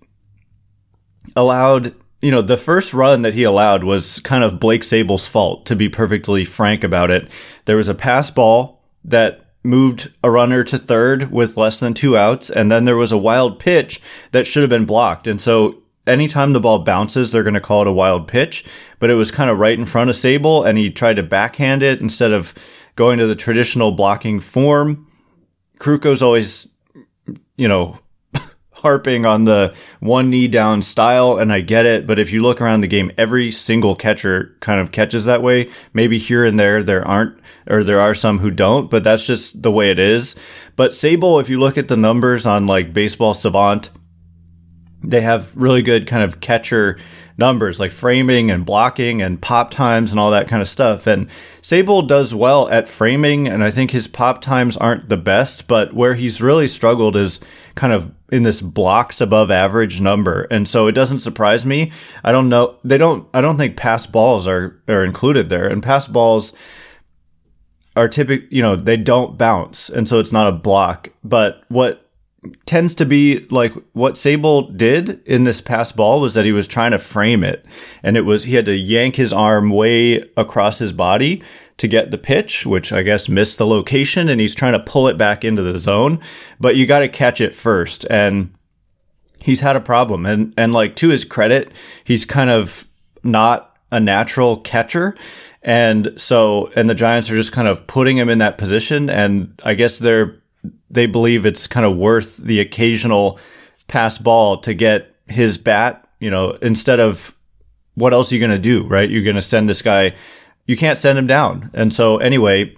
allowed, 1.39 1.95
you 2.21 2.31
know, 2.31 2.41
the 2.41 2.57
first 2.57 2.93
run 2.93 3.21
that 3.21 3.33
he 3.33 3.43
allowed 3.43 3.83
was 3.83 4.19
kind 4.19 4.43
of 4.43 4.59
Blake 4.59 4.81
Sabol's 4.81 5.27
fault, 5.27 5.65
to 5.67 5.75
be 5.75 5.89
perfectly 5.89 6.45
frank 6.45 6.83
about 6.83 7.09
it. 7.09 7.29
There 7.65 7.77
was 7.77 7.87
a 7.87 7.95
passed 7.95 8.35
ball 8.35 8.83
that 9.03 9.45
moved 9.63 10.11
a 10.23 10.31
runner 10.31 10.63
to 10.63 10.77
third 10.77 11.31
with 11.31 11.57
less 11.57 11.79
than 11.79 11.93
two 11.93 12.17
outs, 12.17 12.49
and 12.49 12.71
then 12.71 12.85
there 12.85 12.97
was 12.97 13.11
a 13.11 13.17
wild 13.17 13.59
pitch 13.59 14.01
that 14.31 14.45
should 14.45 14.63
have 14.63 14.69
been 14.69 14.85
blocked. 14.85 15.27
And 15.27 15.39
so 15.39 15.83
anytime 16.07 16.53
the 16.53 16.59
ball 16.59 16.79
bounces, 16.79 17.31
they're 17.31 17.43
going 17.43 17.53
to 17.53 17.61
call 17.61 17.81
it 17.81 17.87
a 17.87 17.91
wild 17.91 18.27
pitch, 18.27 18.65
but 18.99 19.09
it 19.09 19.15
was 19.15 19.31
kind 19.31 19.49
of 19.49 19.59
right 19.59 19.77
in 19.77 19.85
front 19.85 20.09
of 20.09 20.15
Sabol, 20.15 20.67
and 20.67 20.77
he 20.77 20.89
tried 20.89 21.15
to 21.15 21.23
backhand 21.23 21.83
it 21.83 22.01
instead 22.01 22.31
of 22.31 22.53
going 22.95 23.19
to 23.19 23.27
the 23.27 23.35
traditional 23.35 23.91
blocking 23.91 24.39
form. 24.39 25.07
Krukow's 25.77 26.21
always, 26.21 26.67
you 27.55 27.67
know, 27.67 27.99
harping 28.81 29.25
on 29.25 29.45
the 29.45 29.73
one 29.99 30.29
knee 30.29 30.47
down 30.47 30.81
style, 30.81 31.37
and 31.37 31.51
I 31.51 31.61
get 31.61 31.85
it. 31.85 32.05
But 32.05 32.19
if 32.19 32.31
you 32.31 32.41
look 32.41 32.61
around 32.61 32.81
the 32.81 32.87
game, 32.87 33.11
every 33.17 33.51
single 33.51 33.95
catcher 33.95 34.55
kind 34.59 34.81
of 34.81 34.91
catches 34.91 35.25
that 35.25 35.41
way. 35.41 35.69
Maybe 35.93 36.17
here 36.17 36.45
and 36.45 36.59
there 36.59 36.83
there 36.83 37.07
aren't, 37.07 37.39
or 37.67 37.83
there 37.83 37.99
are 37.99 38.13
some 38.13 38.39
who 38.39 38.51
don't, 38.51 38.89
but 38.89 39.03
that's 39.03 39.25
just 39.25 39.61
the 39.61 39.71
way 39.71 39.91
it 39.91 39.99
is. 39.99 40.35
But 40.75 40.91
Sabol, 40.91 41.41
if 41.41 41.49
you 41.49 41.59
look 41.59 41.77
at 41.77 41.87
the 41.87 41.97
numbers 41.97 42.45
on 42.45 42.67
like 42.67 42.93
Baseball 42.93 43.33
Savant, 43.33 43.89
they 45.03 45.21
have 45.21 45.55
really 45.55 45.81
good 45.81 46.07
kind 46.07 46.23
of 46.23 46.41
catcher 46.41 46.97
numbers 47.39 47.79
like 47.79 47.91
framing 47.91 48.51
and 48.51 48.65
blocking 48.65 49.21
and 49.21 49.41
pop 49.41 49.71
times 49.71 50.11
and 50.11 50.19
all 50.19 50.29
that 50.29 50.47
kind 50.47 50.61
of 50.61 50.67
stuff. 50.67 51.07
And 51.07 51.27
Sabol 51.61 52.05
does 52.05 52.35
well 52.35 52.69
at 52.69 52.87
framing, 52.87 53.47
and 53.47 53.63
I 53.63 53.71
think 53.71 53.91
his 53.91 54.07
pop 54.07 54.41
times 54.41 54.77
aren't 54.77 55.09
the 55.09 55.17
best, 55.17 55.67
but 55.67 55.93
where 55.93 56.13
he's 56.15 56.41
really 56.41 56.67
struggled 56.67 57.15
is 57.15 57.39
kind 57.75 57.93
of 57.93 58.11
in 58.31 58.43
this 58.43 58.61
blocks 58.61 59.21
above 59.21 59.51
average 59.51 60.01
number. 60.01 60.43
And 60.51 60.67
so 60.67 60.87
it 60.87 60.93
doesn't 60.93 61.19
surprise 61.19 61.65
me. 61.65 61.91
I 62.23 62.31
don't 62.31 62.49
know. 62.49 62.77
They 62.83 62.97
don't, 62.97 63.27
I 63.33 63.41
don't 63.41 63.57
think 63.57 63.77
passed 63.77 64.11
balls 64.11 64.47
are, 64.47 64.81
are 64.87 65.03
included 65.03 65.49
there. 65.49 65.67
And 65.67 65.83
passed 65.83 66.13
balls 66.13 66.53
are 67.95 68.07
typical, 68.07 68.47
you 68.49 68.61
know, 68.61 68.75
they 68.75 68.97
don't 68.97 69.37
bounce. 69.37 69.89
And 69.89 70.07
so 70.07 70.19
it's 70.19 70.33
not 70.33 70.47
a 70.47 70.51
block. 70.51 71.09
But 71.23 71.63
what 71.67 72.05
tends 72.65 72.95
to 72.95 73.05
be 73.05 73.45
like 73.49 73.73
what 73.91 74.13
Sabol 74.13 74.75
did 74.77 75.21
in 75.23 75.43
this 75.43 75.59
passed 75.59 75.97
ball 75.97 76.21
was 76.21 76.35
that 76.35 76.45
he 76.45 76.53
was 76.53 76.67
trying 76.67 76.91
to 76.91 76.99
frame 76.99 77.43
it. 77.43 77.65
And 78.03 78.15
it 78.15 78.21
was, 78.21 78.45
he 78.45 78.55
had 78.55 78.65
to 78.65 78.75
yank 78.75 79.15
his 79.15 79.33
arm 79.33 79.69
way 79.69 80.23
across 80.37 80.79
his 80.79 80.93
body 80.93 81.43
to 81.79 81.87
get 81.87 82.11
the 82.11 82.17
pitch, 82.17 82.65
which 82.65 82.93
I 82.93 83.01
guess 83.01 83.27
missed 83.27 83.57
the 83.57 83.65
location 83.65 84.29
and 84.29 84.39
he's 84.39 84.53
trying 84.53 84.73
to 84.73 84.79
pull 84.79 85.07
it 85.07 85.17
back 85.17 85.43
into 85.43 85.63
the 85.63 85.79
zone, 85.79 86.19
but 86.59 86.75
you 86.75 86.85
got 86.85 86.99
to 86.99 87.09
catch 87.09 87.41
it 87.41 87.55
first. 87.55 88.05
And 88.09 88.53
he's 89.41 89.61
had 89.61 89.75
a 89.75 89.81
problem. 89.81 90.25
And, 90.25 90.53
and 90.57 90.73
like 90.73 90.95
to 90.97 91.09
his 91.09 91.25
credit, 91.25 91.71
he's 92.03 92.25
kind 92.25 92.49
of 92.49 92.87
not 93.23 93.77
a 93.91 93.99
natural 93.99 94.57
catcher. 94.57 95.15
And 95.61 96.13
so, 96.17 96.69
and 96.75 96.89
the 96.89 96.95
Giants 96.95 97.31
are 97.31 97.35
just 97.35 97.51
kind 97.51 97.67
of 97.67 97.87
putting 97.87 98.17
him 98.17 98.29
in 98.29 98.37
that 98.39 98.57
position. 98.57 99.09
And 99.09 99.59
I 99.63 99.73
guess 99.73 99.99
they're, 99.99 100.41
they 100.89 101.05
believe 101.05 101.45
it's 101.45 101.67
kind 101.67 101.85
of 101.85 101.95
worth 101.95 102.37
the 102.37 102.59
occasional 102.59 103.39
passed 103.87 104.21
ball 104.23 104.57
to 104.61 104.73
get 104.73 105.15
his 105.27 105.57
bat, 105.57 106.07
you 106.19 106.29
know, 106.29 106.51
instead 106.61 106.99
of 106.99 107.33
what 107.95 108.13
else 108.13 108.31
are 108.31 108.35
you 108.35 108.41
going 108.41 108.51
to 108.51 108.59
do, 108.59 108.85
right? 108.87 109.09
You're 109.09 109.23
going 109.23 109.35
to 109.35 109.41
send 109.41 109.69
this 109.69 109.81
guy, 109.81 110.15
you 110.69 110.77
can't 110.77 110.99
send 110.99 111.17
him 111.17 111.25
down. 111.25 111.71
And 111.73 111.91
so, 111.91 112.19
anyway, 112.19 112.75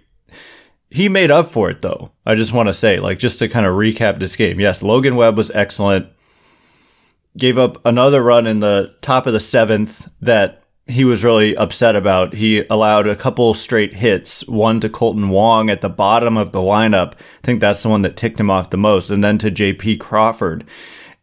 he 0.89 1.09
made 1.09 1.29
up 1.29 1.51
for 1.51 1.69
it, 1.69 1.81
though. 1.81 2.13
I 2.25 2.35
just 2.35 2.53
want 2.53 2.67
to 2.67 2.73
say, 2.73 3.01
like, 3.01 3.19
just 3.19 3.37
to 3.39 3.49
kind 3.49 3.65
of 3.65 3.73
recap 3.73 4.17
this 4.17 4.37
game. 4.37 4.61
Yes, 4.61 4.81
Logan 4.81 5.17
Webb 5.17 5.35
was 5.35 5.51
excellent. 5.51 6.07
Gave 7.37 7.57
up 7.57 7.85
another 7.85 8.23
run 8.23 8.47
in 8.47 8.61
the 8.61 8.95
top 9.01 9.27
of 9.27 9.33
the 9.33 9.41
seventh 9.41 10.09
that 10.21 10.63
he 10.87 11.03
was 11.03 11.25
really 11.25 11.53
upset 11.57 11.97
about. 11.97 12.35
He 12.35 12.65
allowed 12.69 13.09
a 13.09 13.15
couple 13.15 13.53
straight 13.53 13.95
hits, 13.95 14.47
one 14.47 14.79
to 14.79 14.87
Kolten 14.87 15.27
Wong 15.27 15.69
at 15.69 15.81
the 15.81 15.89
bottom 15.89 16.37
of 16.37 16.53
the 16.53 16.59
lineup. 16.59 17.15
I 17.15 17.43
think 17.43 17.59
that's 17.59 17.83
the 17.83 17.89
one 17.89 18.03
that 18.03 18.15
ticked 18.15 18.39
him 18.39 18.49
off 18.49 18.69
the 18.69 18.77
most, 18.77 19.09
and 19.09 19.21
then 19.21 19.37
to 19.39 19.51
JP 19.51 19.99
Crawford. 19.99 20.63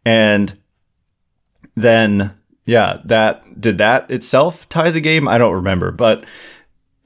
And 0.05 0.53
then 1.75 2.39
yeah, 2.69 3.01
that 3.05 3.59
did 3.59 3.79
that 3.79 4.11
itself 4.11 4.69
tie 4.69 4.91
the 4.91 5.01
game. 5.01 5.27
I 5.27 5.39
don't 5.39 5.55
remember, 5.55 5.91
but 5.91 6.23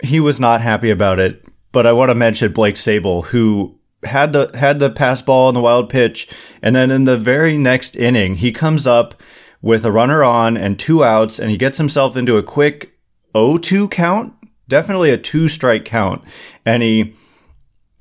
he 0.03 0.19
was 0.19 0.39
not 0.39 0.61
happy 0.61 0.89
about 0.89 1.19
it. 1.19 1.43
But 1.71 1.87
I 1.87 1.93
want 1.93 2.09
to 2.09 2.15
mention 2.15 2.51
Blake 2.51 2.75
Sabol, 2.75 3.25
who 3.25 3.79
had 4.03 4.33
the 4.33 4.51
had 4.53 4.79
the 4.79 4.91
passed 4.91 5.25
ball 5.25 5.47
on 5.47 5.55
the 5.55 5.61
wild 5.61 5.89
pitch, 5.89 6.27
and 6.61 6.75
then 6.75 6.91
in 6.91 7.05
the 7.05 7.17
very 7.17 7.57
next 7.57 7.95
inning, 7.95 8.35
he 8.35 8.51
comes 8.51 8.85
up 8.85 9.19
with 9.61 9.85
a 9.85 9.91
runner 9.91 10.23
on 10.23 10.55
and 10.55 10.77
two 10.77 11.03
outs, 11.03 11.39
and 11.39 11.49
he 11.49 11.57
gets 11.57 11.77
himself 11.77 12.15
into 12.15 12.37
a 12.37 12.43
quick 12.43 12.99
0-2 13.33 13.89
count, 13.89 14.33
definitely 14.67 15.09
a 15.09 15.17
two 15.17 15.47
strike 15.47 15.85
count, 15.85 16.21
and 16.65 16.83
he 16.83 17.15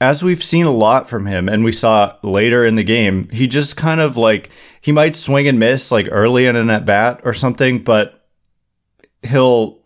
as 0.03 0.25
we've 0.25 0.43
seen 0.43 0.67
a 0.67 0.71
lot 0.73 1.09
from 1.09 1.27
him 1.27 1.49
and 1.49 1.63
we 1.63 1.71
saw 1.71 2.17
later 2.25 2.67
in 2.67 2.75
the 2.75 2.83
game, 2.83 3.29
he 3.31 3.47
just 3.47 3.77
kind 3.77 4.01
of 4.01 4.17
like 4.17 4.51
he 4.81 4.91
might 4.91 5.15
swing 5.15 5.47
and 5.47 5.61
miss 5.61 5.93
like 5.93 6.09
early 6.11 6.45
in 6.45 6.57
an 6.57 6.71
at 6.71 6.85
bat 6.85 7.21
or 7.23 7.33
something, 7.33 7.85
but 7.85 8.27
he'll 9.23 9.81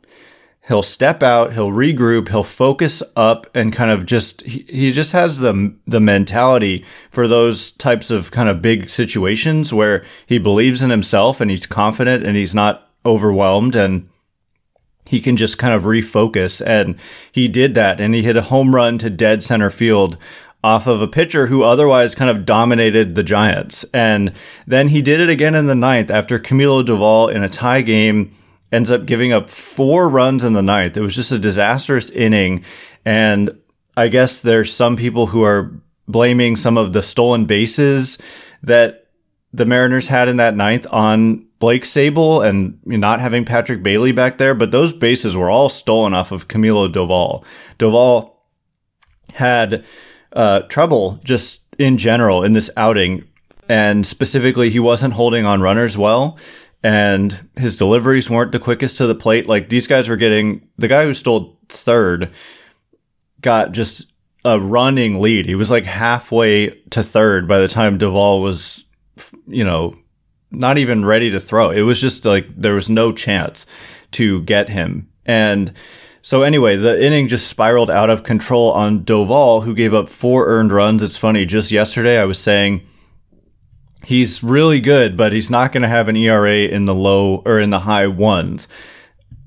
he'll 0.69 0.83
step 0.83 1.23
out, 1.23 1.53
he'll 1.53 1.71
regroup, 1.71 2.29
he'll 2.29 2.43
focus 2.43 3.03
up 3.15 3.47
and 3.55 3.73
kind 3.73 3.91
of 3.91 4.07
just 4.07 4.43
he, 4.43 4.93
just 4.93 5.13
has 5.13 5.39
the 5.39 5.75
the 5.87 6.01
mentality 6.01 6.85
for 7.11 7.29
those 7.29 7.71
types 7.71 8.11
of 8.11 8.31
kind 8.31 8.49
of 8.49 8.63
big 8.63 8.91
situations 8.91 9.73
where 9.73 10.05
he 10.27 10.39
believes 10.39 10.83
in 10.83 10.91
himself 10.91 11.41
and 11.41 11.51
he's 11.51 11.67
confident 11.67 12.25
and 12.25 12.37
he's 12.37 12.55
not 12.55 12.91
overwhelmed 13.05 13.77
and 13.77 14.09
he 15.05 15.21
can 15.21 15.37
just 15.37 15.59
kind 15.59 15.73
of 15.73 15.85
refocus. 15.85 16.65
And 16.65 16.99
he 17.31 17.47
did 17.47 17.75
that 17.75 18.01
and 18.01 18.15
he 18.15 18.23
hit 18.23 18.37
a 18.37 18.43
home 18.43 18.75
run 18.75 18.99
to 18.99 19.11
dead 19.11 19.43
center 19.43 19.71
field 19.71 20.17
off 20.65 20.89
of 20.89 21.01
a 21.01 21.07
pitcher 21.07 21.47
who 21.47 21.63
otherwise 21.63 22.17
kind 22.17 22.29
of 22.29 22.45
dominated 22.45 23.15
the 23.15 23.23
Giants. 23.23 23.85
And 23.95 24.33
then 24.67 24.89
he 24.89 25.01
did 25.01 25.21
it 25.21 25.29
again 25.29 25.55
in 25.55 25.67
the 25.67 25.77
ninth 25.77 26.11
after 26.11 26.41
Camilo 26.41 26.85
Doval 26.85 27.33
in 27.33 27.45
a 27.45 27.49
tie 27.49 27.83
game 27.83 28.35
ends 28.73 28.91
up 28.91 29.07
giving 29.07 29.33
up 29.33 29.49
four 29.49 30.09
runs 30.09 30.45
in 30.45 30.53
the 30.53 30.63
ninth. 30.63 30.97
It 30.97 31.03
was 31.03 31.15
just 31.15 31.33
a 31.33 31.39
disastrous 31.39 32.11
inning. 32.11 32.65
And 33.05 33.59
I 33.97 34.09
guess 34.09 34.39
there's 34.39 34.73
some 34.73 34.97
people 34.97 35.27
who 35.27 35.43
are 35.43 35.73
blaming 36.09 36.57
some 36.57 36.77
of 36.77 36.93
the 36.93 37.03
stolen 37.03 37.47
bases 37.47 38.19
that 38.63 39.07
the 39.53 39.67
Mariners 39.67 40.09
had 40.09 40.29
in 40.29 40.37
that 40.37 40.57
ninth 40.57 40.87
on 40.91 41.47
Blake 41.59 41.85
Sabol 41.85 42.47
and 42.47 42.79
not 42.85 43.21
having 43.21 43.45
Patrick 43.45 43.83
Bailey 43.83 44.13
back 44.13 44.39
there, 44.39 44.55
but 44.55 44.71
those 44.71 44.93
bases 44.93 45.37
were 45.37 45.50
all 45.50 45.69
stolen 45.69 46.13
off 46.13 46.33
of 46.33 46.49
Camilo 46.49 46.93
Doval. 46.93 47.45
Doval 47.79 48.35
had 49.35 49.85
uh, 50.33 50.61
trouble 50.63 51.19
just 51.25 51.63
in 51.79 51.97
general 51.97 52.45
in 52.45 52.52
this 52.52 52.71
outing, 52.76 53.25
and 53.69 54.07
specifically, 54.07 54.71
he 54.71 54.79
wasn't 54.79 55.15
holding 55.15 55.47
on 55.47 55.63
runners 55.63 55.97
well, 55.97 56.39
and 56.87 57.49
his 57.57 57.75
deliveries 57.75 58.31
weren't 58.31 58.53
the 58.53 58.61
quickest 58.61 58.97
to 58.99 59.09
the 59.09 59.15
plate. 59.17 59.49
Like 59.49 59.69
these 59.69 59.89
guys 59.89 60.09
were 60.09 60.15
getting 60.15 60.69
the 60.79 60.87
guy 60.87 61.03
who 61.03 61.15
stole 61.15 61.59
third 61.69 62.31
got 63.41 63.73
just 63.73 64.13
a 64.45 64.61
running 64.61 65.21
lead. 65.21 65.47
He 65.47 65.57
was 65.57 65.69
like 65.69 65.85
halfway 65.85 66.71
to 66.91 67.03
third 67.03 67.49
by 67.49 67.59
the 67.59 67.67
time 67.67 67.99
Doval 67.99 68.41
was, 68.41 68.85
you 69.49 69.65
know, 69.65 69.99
not 70.53 70.79
even 70.79 71.05
ready 71.05 71.29
to 71.33 71.41
throw. 71.41 71.71
It 71.71 71.81
was 71.81 72.01
just 72.01 72.25
like 72.25 72.47
there 72.57 72.75
was 72.75 72.89
no 72.89 73.11
chance 73.11 73.67
to 74.13 74.43
get 74.43 74.69
him. 74.69 75.09
And 75.25 75.73
so 76.23 76.43
anyway, 76.43 76.77
the 76.77 77.05
inning 77.05 77.27
just 77.27 77.49
spiraled 77.49 77.91
out 77.91 78.11
of 78.11 78.23
control 78.23 78.71
on 78.71 79.05
Doval, 79.05 79.65
who 79.65 79.75
gave 79.75 79.93
up 79.93 80.09
four 80.09 80.47
earned 80.47 80.71
runs. 80.71 81.03
It's 81.03 81.19
funny. 81.19 81.47
Just 81.47 81.73
yesterday, 81.73 82.21
I 82.21 82.27
was 82.27 82.39
saying 82.39 82.87
he's 84.06 84.40
really 84.40 84.80
good, 84.80 85.16
but 85.16 85.32
he's 85.32 85.50
not 85.50 85.73
going 85.73 85.82
to 85.82 85.88
have 85.88 86.08
an 86.08 86.16
ERA 86.16 86.58
in 86.58 86.84
the 86.84 86.95
low 86.95 87.42
or 87.45 87.58
in 87.58 87.71
the 87.71 87.80
high 87.80 88.06
ones. 88.06 88.69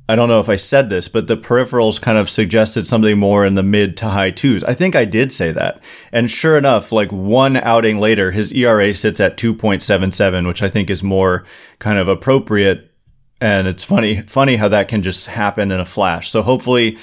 I 0.09 0.17
don't 0.17 0.27
know 0.27 0.41
if 0.41 0.49
I 0.49 0.57
said 0.57 0.89
this, 0.89 1.07
but 1.07 1.27
the 1.27 1.37
peripherals 1.37 2.01
kind 2.01 2.17
of 2.17 2.29
suggested 2.29 2.85
something 2.85 3.17
more 3.17 3.45
in 3.45 3.55
the 3.55 3.63
mid 3.63 3.95
to 3.97 4.07
high 4.07 4.31
twos. 4.31 4.63
I 4.65 4.73
think 4.73 4.97
I 4.97 5.05
did 5.05 5.31
say 5.31 5.53
that. 5.53 5.81
And 6.11 6.29
sure 6.29 6.57
enough, 6.57 6.91
like 6.91 7.09
one 7.09 7.55
outing 7.55 7.99
later, 7.99 8.31
his 8.31 8.51
ERA 8.51 8.93
sits 8.93 9.21
at 9.21 9.37
2.77, 9.37 10.45
which 10.45 10.61
I 10.61 10.69
think 10.69 10.89
is 10.89 11.03
more 11.03 11.45
kind 11.77 11.97
of 11.97 12.09
appropriate. 12.09 12.91
And 13.39 13.65
it's 13.65 13.85
funny, 13.85 14.23
funny 14.23 14.57
how 14.57 14.67
that 14.67 14.89
can 14.89 15.03
just 15.03 15.27
happen 15.27 15.71
in 15.71 15.79
a 15.79 15.85
flash. 15.85 16.29
So 16.29 16.41
hopefully, 16.41 16.97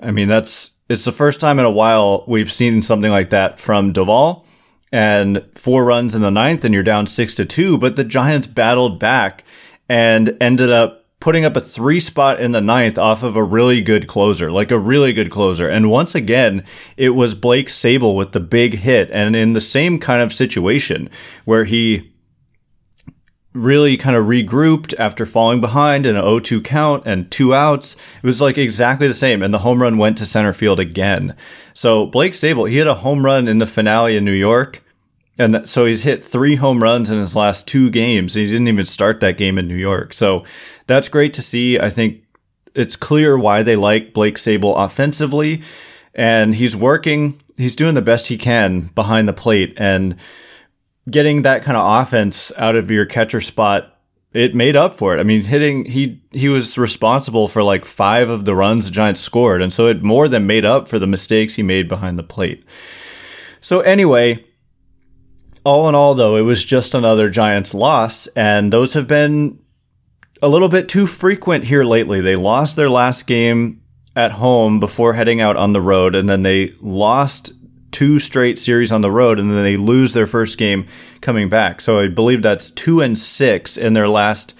I 0.00 0.12
mean, 0.12 0.28
that's, 0.28 0.70
it's 0.88 1.04
the 1.04 1.12
first 1.12 1.40
time 1.40 1.58
in 1.58 1.66
a 1.66 1.70
while 1.70 2.24
we've 2.26 2.50
seen 2.50 2.80
something 2.80 3.10
like 3.10 3.28
that 3.30 3.60
from 3.60 3.92
Doval 3.92 4.46
and 4.92 5.44
four 5.54 5.84
runs 5.84 6.14
in 6.14 6.22
the 6.22 6.30
ninth 6.30 6.64
and 6.64 6.74
you're 6.74 6.82
down 6.82 7.06
six 7.06 7.34
to 7.36 7.44
two, 7.44 7.78
but 7.78 7.96
the 7.96 8.04
Giants 8.04 8.46
battled 8.46 9.00
back 9.00 9.42
and 9.88 10.36
ended 10.40 10.70
up 10.70 11.06
putting 11.18 11.44
up 11.44 11.56
a 11.56 11.60
three 11.60 12.00
spot 12.00 12.40
in 12.40 12.52
the 12.52 12.60
ninth 12.60 12.98
off 12.98 13.22
of 13.22 13.36
a 13.36 13.42
really 13.44 13.80
good 13.80 14.08
closer, 14.08 14.50
like 14.50 14.70
a 14.70 14.78
really 14.78 15.12
good 15.12 15.30
closer. 15.30 15.68
And 15.68 15.88
once 15.88 16.14
again, 16.14 16.64
it 16.96 17.10
was 17.10 17.36
Blake 17.36 17.68
Sabol 17.68 18.16
with 18.16 18.32
the 18.32 18.40
big 18.40 18.78
hit 18.78 19.08
and 19.12 19.36
in 19.36 19.52
the 19.52 19.60
same 19.60 19.98
kind 20.00 20.20
of 20.20 20.32
situation 20.32 21.08
where 21.44 21.64
he 21.64 22.11
really 23.52 23.96
kind 23.96 24.16
of 24.16 24.26
regrouped 24.26 24.94
after 24.98 25.26
falling 25.26 25.60
behind 25.60 26.06
in 26.06 26.16
an 26.16 26.24
0-2 26.24 26.64
count 26.64 27.02
and 27.04 27.30
two 27.30 27.54
outs. 27.54 27.96
It 28.22 28.26
was 28.26 28.40
like 28.40 28.56
exactly 28.56 29.06
the 29.06 29.14
same. 29.14 29.42
And 29.42 29.52
the 29.52 29.58
home 29.58 29.82
run 29.82 29.98
went 29.98 30.18
to 30.18 30.26
center 30.26 30.52
field 30.52 30.80
again. 30.80 31.36
So 31.74 32.06
Blake 32.06 32.32
Sabol, 32.32 32.70
he 32.70 32.78
had 32.78 32.86
a 32.86 32.96
home 32.96 33.24
run 33.24 33.48
in 33.48 33.58
the 33.58 33.66
finale 33.66 34.16
in 34.16 34.24
New 34.24 34.32
York. 34.32 34.82
And 35.38 35.54
that, 35.54 35.68
so 35.68 35.86
he's 35.86 36.04
hit 36.04 36.22
three 36.22 36.56
home 36.56 36.82
runs 36.82 37.10
in 37.10 37.18
his 37.18 37.34
last 37.34 37.66
two 37.66 37.90
games. 37.90 38.34
He 38.34 38.46
didn't 38.46 38.68
even 38.68 38.84
start 38.84 39.20
that 39.20 39.38
game 39.38 39.58
in 39.58 39.68
New 39.68 39.76
York. 39.76 40.12
So 40.12 40.44
that's 40.86 41.08
great 41.08 41.34
to 41.34 41.42
see. 41.42 41.78
I 41.78 41.90
think 41.90 42.22
it's 42.74 42.96
clear 42.96 43.38
why 43.38 43.62
they 43.62 43.76
like 43.76 44.14
Blake 44.14 44.36
Sabol 44.36 44.82
offensively. 44.82 45.62
And 46.14 46.54
he's 46.54 46.76
working, 46.76 47.40
he's 47.56 47.76
doing 47.76 47.94
the 47.94 48.02
best 48.02 48.28
he 48.28 48.36
can 48.36 48.90
behind 48.94 49.26
the 49.26 49.32
plate 49.32 49.74
and 49.78 50.16
getting 51.10 51.42
that 51.42 51.62
kind 51.62 51.76
of 51.76 52.02
offense 52.02 52.52
out 52.56 52.76
of 52.76 52.90
your 52.90 53.06
catcher 53.06 53.40
spot. 53.40 53.88
It 54.32 54.54
made 54.54 54.76
up 54.76 54.94
for 54.94 55.14
it. 55.14 55.20
I 55.20 55.24
mean, 55.24 55.42
hitting, 55.42 55.84
he, 55.84 56.22
he 56.30 56.48
was 56.48 56.78
responsible 56.78 57.48
for 57.48 57.62
like 57.62 57.84
five 57.84 58.30
of 58.30 58.46
the 58.46 58.54
runs 58.54 58.86
the 58.86 58.90
Giants 58.90 59.20
scored. 59.20 59.60
And 59.60 59.72
so 59.72 59.88
it 59.88 60.02
more 60.02 60.26
than 60.26 60.46
made 60.46 60.64
up 60.64 60.88
for 60.88 60.98
the 60.98 61.06
mistakes 61.06 61.56
he 61.56 61.62
made 61.62 61.86
behind 61.86 62.18
the 62.18 62.22
plate. 62.22 62.64
So 63.60 63.80
anyway, 63.80 64.44
all 65.64 65.88
in 65.88 65.94
all, 65.94 66.14
though, 66.14 66.36
it 66.36 66.42
was 66.42 66.64
just 66.64 66.94
another 66.94 67.30
Giants 67.30 67.74
loss, 67.74 68.26
and 68.28 68.72
those 68.72 68.94
have 68.94 69.06
been 69.06 69.60
a 70.42 70.48
little 70.48 70.68
bit 70.68 70.88
too 70.88 71.06
frequent 71.06 71.64
here 71.64 71.84
lately. 71.84 72.20
They 72.20 72.34
lost 72.34 72.74
their 72.74 72.90
last 72.90 73.26
game 73.26 73.80
at 74.16 74.32
home 74.32 74.80
before 74.80 75.14
heading 75.14 75.40
out 75.40 75.56
on 75.56 75.72
the 75.72 75.80
road, 75.80 76.14
and 76.14 76.28
then 76.28 76.42
they 76.42 76.74
lost 76.80 77.52
two 77.92 78.18
straight 78.18 78.58
series 78.58 78.90
on 78.90 79.02
the 79.02 79.10
road, 79.10 79.38
and 79.38 79.50
then 79.52 79.62
they 79.62 79.76
lose 79.76 80.12
their 80.12 80.26
first 80.26 80.58
game 80.58 80.86
coming 81.20 81.48
back. 81.48 81.80
So 81.80 82.00
I 82.00 82.08
believe 82.08 82.42
that's 82.42 82.70
two 82.70 83.00
and 83.00 83.16
six 83.16 83.76
in 83.76 83.92
their 83.92 84.08
last 84.08 84.54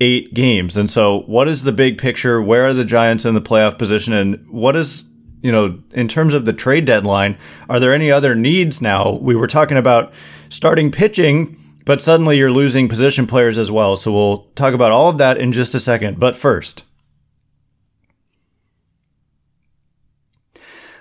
eight 0.00 0.34
games. 0.34 0.76
And 0.76 0.90
so, 0.90 1.20
what 1.20 1.48
is 1.48 1.62
the 1.62 1.72
big 1.72 1.98
picture? 1.98 2.42
Where 2.42 2.66
are 2.66 2.74
the 2.74 2.84
Giants 2.84 3.24
in 3.24 3.34
the 3.34 3.40
playoff 3.40 3.78
position, 3.78 4.12
and 4.12 4.48
what 4.48 4.74
is 4.74 5.04
you 5.42 5.52
know, 5.52 5.78
in 5.92 6.08
terms 6.08 6.34
of 6.34 6.46
the 6.46 6.52
trade 6.52 6.84
deadline, 6.84 7.38
are 7.68 7.78
there 7.78 7.94
any 7.94 8.10
other 8.10 8.34
needs 8.34 8.82
now? 8.82 9.12
We 9.12 9.36
were 9.36 9.46
talking 9.46 9.76
about 9.76 10.12
starting 10.48 10.90
pitching, 10.90 11.56
but 11.84 12.00
suddenly 12.00 12.38
you're 12.38 12.50
losing 12.50 12.88
position 12.88 13.26
players 13.26 13.56
as 13.58 13.70
well. 13.70 13.96
So 13.96 14.12
we'll 14.12 14.38
talk 14.54 14.74
about 14.74 14.92
all 14.92 15.08
of 15.08 15.18
that 15.18 15.38
in 15.38 15.52
just 15.52 15.74
a 15.74 15.80
second. 15.80 16.18
But 16.18 16.36
first, 16.36 16.84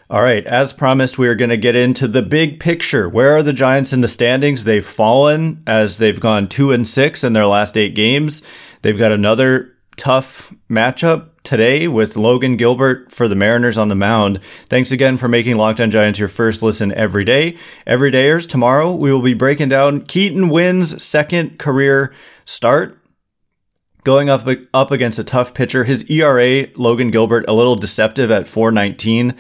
All 0.10 0.22
right, 0.22 0.48
as 0.48 0.72
promised, 0.72 1.18
we 1.18 1.28
are 1.28 1.36
going 1.36 1.50
to 1.50 1.58
get 1.58 1.76
into 1.76 2.08
the 2.08 2.22
big 2.22 2.62
picture. 2.62 3.10
Where 3.10 3.36
are 3.36 3.44
the 3.44 3.52
Giants 3.52 3.92
in 3.92 4.00
the 4.00 4.08
standings? 4.08 4.64
They've 4.64 4.86
fallen 4.86 5.62
as 5.68 5.98
they've 5.98 6.18
gone 6.18 6.48
two 6.48 6.72
and 6.72 6.88
six 6.88 7.26
in 7.26 7.34
their 7.34 7.46
last 7.46 7.76
eight 7.76 7.94
games. 7.94 8.42
They've 8.84 8.98
got 8.98 9.12
another 9.12 9.76
tough 9.98 10.54
matchup 10.70 11.32
today 11.44 11.90
with 11.90 12.16
Logan 12.16 12.56
Gilbert 12.56 13.12
for 13.12 13.28
the 13.28 13.36
Mariners 13.36 13.78
on 13.78 13.90
the 13.90 13.96
mound. 13.96 14.42
Thanks 14.70 14.92
again 14.92 15.18
for 15.18 15.28
making 15.28 15.58
Locked 15.58 15.82
On 15.82 15.92
Giants 15.92 16.20
your 16.20 16.30
first 16.30 16.64
listen 16.64 16.94
every 16.94 17.26
day. 17.26 17.58
Every 17.86 18.10
dayers, 18.10 18.48
tomorrow 18.48 18.94
we 18.94 19.12
will 19.12 19.22
be 19.22 19.34
breaking 19.34 19.68
down 19.68 20.06
Keaton 20.06 20.48
Winn's 20.48 21.04
second 21.04 21.60
career 21.60 22.14
start 22.46 22.98
going 24.08 24.30
up 24.30 24.48
up 24.74 24.90
against 24.90 25.20
a 25.20 25.24
tough 25.26 25.54
pitcher. 25.54 25.84
His 25.84 26.10
ERA, 26.10 26.68
Logan 26.76 27.12
Gilbert, 27.12 27.44
a 27.50 27.52
little 27.52 27.76
deceptive 27.76 28.32
at 28.32 28.48
419 28.48 29.36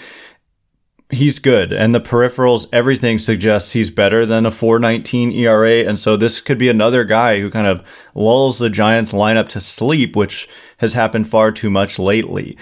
he's 1.10 1.40
good 1.40 1.72
and 1.72 1.96
the 1.96 2.02
peripherals 2.02 2.68
everything 2.74 3.18
suggests 3.18 3.72
he's 3.72 3.92
better 3.92 4.26
than 4.26 4.46
a 4.46 4.52
419 4.52 5.32
ERA 5.32 5.88
and 5.88 6.00
so 6.00 6.18
this 6.18 6.42
could 6.42 6.58
be 6.58 6.68
another 6.68 7.06
guy 7.06 7.40
who 7.40 7.50
kind 7.50 7.68
of 7.68 8.10
lulls 8.14 8.58
the 8.58 8.70
Giants 8.70 9.14
lineup 9.14 9.48
to 9.50 9.60
sleep 9.60 10.16
which 10.16 10.50
has 10.78 10.94
happened 10.94 11.28
far 11.28 11.52
too 11.52 11.70
much 11.70 11.98
lately. 11.98 12.58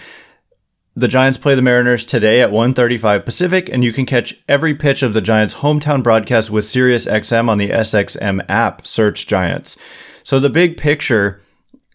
The 0.96 1.08
Giants 1.08 1.38
play 1.38 1.56
the 1.56 1.62
Mariners 1.62 2.06
today 2.06 2.40
at 2.40 2.52
1:35 2.52 3.26
Pacific 3.26 3.68
and 3.72 3.84
you 3.84 3.92
can 3.92 4.06
catch 4.06 4.36
every 4.48 4.76
pitch 4.76 5.02
of 5.02 5.14
the 5.14 5.22
Giants 5.22 5.56
hometown 5.56 6.04
broadcast 6.04 6.52
with 6.52 6.66
SiriusXM 6.66 7.50
on 7.50 7.58
the 7.58 7.72
SXM 7.72 8.46
app 8.48 8.86
search 8.86 9.26
Giants. 9.26 9.76
So 10.24 10.40
the 10.40 10.50
big 10.52 10.78
picture 10.78 11.42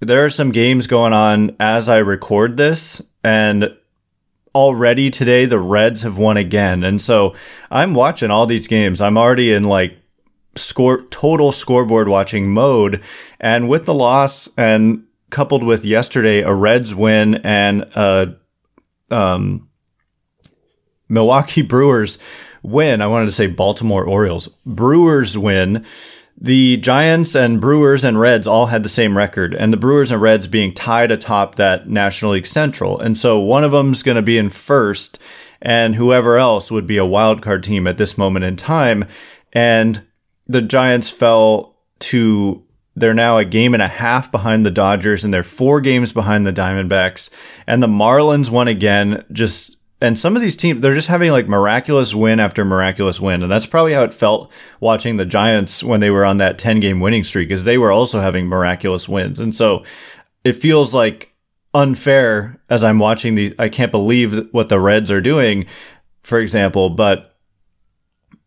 there 0.00 0.24
are 0.24 0.30
some 0.30 0.50
games 0.50 0.86
going 0.86 1.12
on 1.12 1.54
as 1.60 1.88
I 1.88 1.98
record 1.98 2.56
this 2.56 3.02
and 3.22 3.76
already 4.54 5.10
today 5.10 5.44
the 5.44 5.58
Reds 5.58 6.02
have 6.02 6.18
won 6.18 6.36
again. 6.36 6.84
And 6.84 7.00
so 7.00 7.34
I'm 7.70 7.94
watching 7.94 8.30
all 8.30 8.46
these 8.46 8.68
games. 8.68 9.00
I'm 9.00 9.18
already 9.18 9.52
in 9.52 9.64
like 9.64 9.96
score 10.56 11.02
total 11.10 11.52
scoreboard 11.52 12.08
watching 12.08 12.48
mode. 12.50 13.02
And 13.38 13.68
with 13.68 13.86
the 13.86 13.94
loss 13.94 14.48
and 14.56 15.04
coupled 15.30 15.62
with 15.62 15.84
yesterday 15.84 16.40
a 16.40 16.52
Reds 16.52 16.94
win 16.94 17.36
and 17.36 17.82
a 17.94 18.36
um, 19.10 19.68
Milwaukee 21.08 21.62
Brewers 21.62 22.18
win. 22.62 23.00
I 23.00 23.06
wanted 23.06 23.26
to 23.26 23.32
say 23.32 23.46
Baltimore 23.46 24.04
Orioles. 24.04 24.48
Brewers 24.66 25.36
win 25.36 25.84
the 26.40 26.78
Giants 26.78 27.36
and 27.36 27.60
Brewers 27.60 28.02
and 28.02 28.18
Reds 28.18 28.46
all 28.46 28.66
had 28.66 28.82
the 28.82 28.88
same 28.88 29.16
record, 29.16 29.54
and 29.54 29.72
the 29.72 29.76
Brewers 29.76 30.10
and 30.10 30.22
Reds 30.22 30.46
being 30.46 30.72
tied 30.72 31.10
atop 31.10 31.56
that 31.56 31.88
National 31.88 32.32
League 32.32 32.46
Central. 32.46 32.98
And 32.98 33.18
so 33.18 33.38
one 33.38 33.62
of 33.62 33.72
them's 33.72 34.02
going 34.02 34.16
to 34.16 34.22
be 34.22 34.38
in 34.38 34.48
first, 34.48 35.18
and 35.60 35.96
whoever 35.96 36.38
else 36.38 36.70
would 36.70 36.86
be 36.86 36.96
a 36.96 37.04
wild 37.04 37.42
card 37.42 37.62
team 37.62 37.86
at 37.86 37.98
this 37.98 38.16
moment 38.16 38.46
in 38.46 38.56
time. 38.56 39.04
And 39.52 40.06
the 40.46 40.62
Giants 40.62 41.10
fell 41.10 41.76
to 42.00 42.64
they're 42.96 43.14
now 43.14 43.38
a 43.38 43.44
game 43.44 43.72
and 43.72 43.82
a 43.82 43.88
half 43.88 44.32
behind 44.32 44.64
the 44.64 44.70
Dodgers, 44.70 45.24
and 45.24 45.32
they're 45.32 45.42
four 45.42 45.80
games 45.80 46.12
behind 46.12 46.46
the 46.46 46.52
Diamondbacks. 46.52 47.30
And 47.66 47.82
the 47.82 47.86
Marlins 47.86 48.50
won 48.50 48.66
again, 48.66 49.24
just 49.32 49.76
and 50.00 50.18
some 50.18 50.36
of 50.36 50.42
these 50.42 50.56
teams 50.56 50.80
they're 50.80 50.94
just 50.94 51.08
having 51.08 51.30
like 51.30 51.48
miraculous 51.48 52.14
win 52.14 52.40
after 52.40 52.64
miraculous 52.64 53.20
win 53.20 53.42
and 53.42 53.50
that's 53.50 53.66
probably 53.66 53.92
how 53.92 54.02
it 54.02 54.14
felt 54.14 54.52
watching 54.80 55.16
the 55.16 55.24
giants 55.24 55.82
when 55.82 56.00
they 56.00 56.10
were 56.10 56.24
on 56.24 56.38
that 56.38 56.58
10 56.58 56.80
game 56.80 57.00
winning 57.00 57.24
streak 57.24 57.50
is 57.50 57.64
they 57.64 57.78
were 57.78 57.92
also 57.92 58.20
having 58.20 58.46
miraculous 58.46 59.08
wins 59.08 59.38
and 59.38 59.54
so 59.54 59.84
it 60.44 60.54
feels 60.54 60.94
like 60.94 61.34
unfair 61.74 62.60
as 62.68 62.82
i'm 62.82 62.98
watching 62.98 63.34
the 63.34 63.54
i 63.58 63.68
can't 63.68 63.92
believe 63.92 64.48
what 64.52 64.68
the 64.68 64.80
reds 64.80 65.10
are 65.10 65.20
doing 65.20 65.66
for 66.22 66.38
example 66.38 66.90
but 66.90 67.36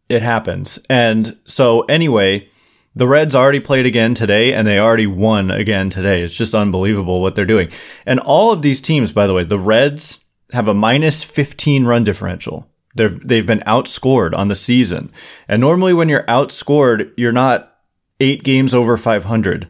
it 0.10 0.22
happens 0.22 0.80
and 0.89 1.38
so 1.46 1.82
anyway 1.82 2.50
the 2.96 3.08
Reds 3.08 3.34
already 3.34 3.60
played 3.60 3.86
again 3.88 4.13
today 4.13 4.54
and 4.54 4.68
they 4.68 4.78
already 4.78 5.08
won 5.08 5.50
again 5.50 5.89
today. 5.89 6.22
It's 6.22 6.36
just 6.36 6.54
unbelievable 6.54 7.22
what 7.22 7.36
they're 7.36 7.46
doing. 7.46 7.70
And 8.06 8.20
all 8.20 8.52
of 8.52 8.62
these 8.62 8.82
teams, 8.82 9.12
by 9.12 9.26
the 9.26 9.34
way, 9.34 9.44
the 9.44 9.58
Reds, 9.58 10.23
have 10.54 10.68
a 10.68 10.74
minus 10.74 11.24
15 11.24 11.86
run 11.86 12.04
differential. 12.04 12.70
they 12.96 13.08
they've 13.08 13.46
been 13.46 13.63
outscored 13.68 14.36
on 14.36 14.48
the 14.48 14.56
season. 14.56 15.12
And 15.48 15.60
normally 15.60 15.94
when 15.94 16.10
you're 16.10 16.24
outscored, 16.24 17.12
you're 17.18 17.32
not 17.32 17.78
eight 18.20 18.44
games 18.44 18.74
over 18.74 18.96
500. 18.98 19.68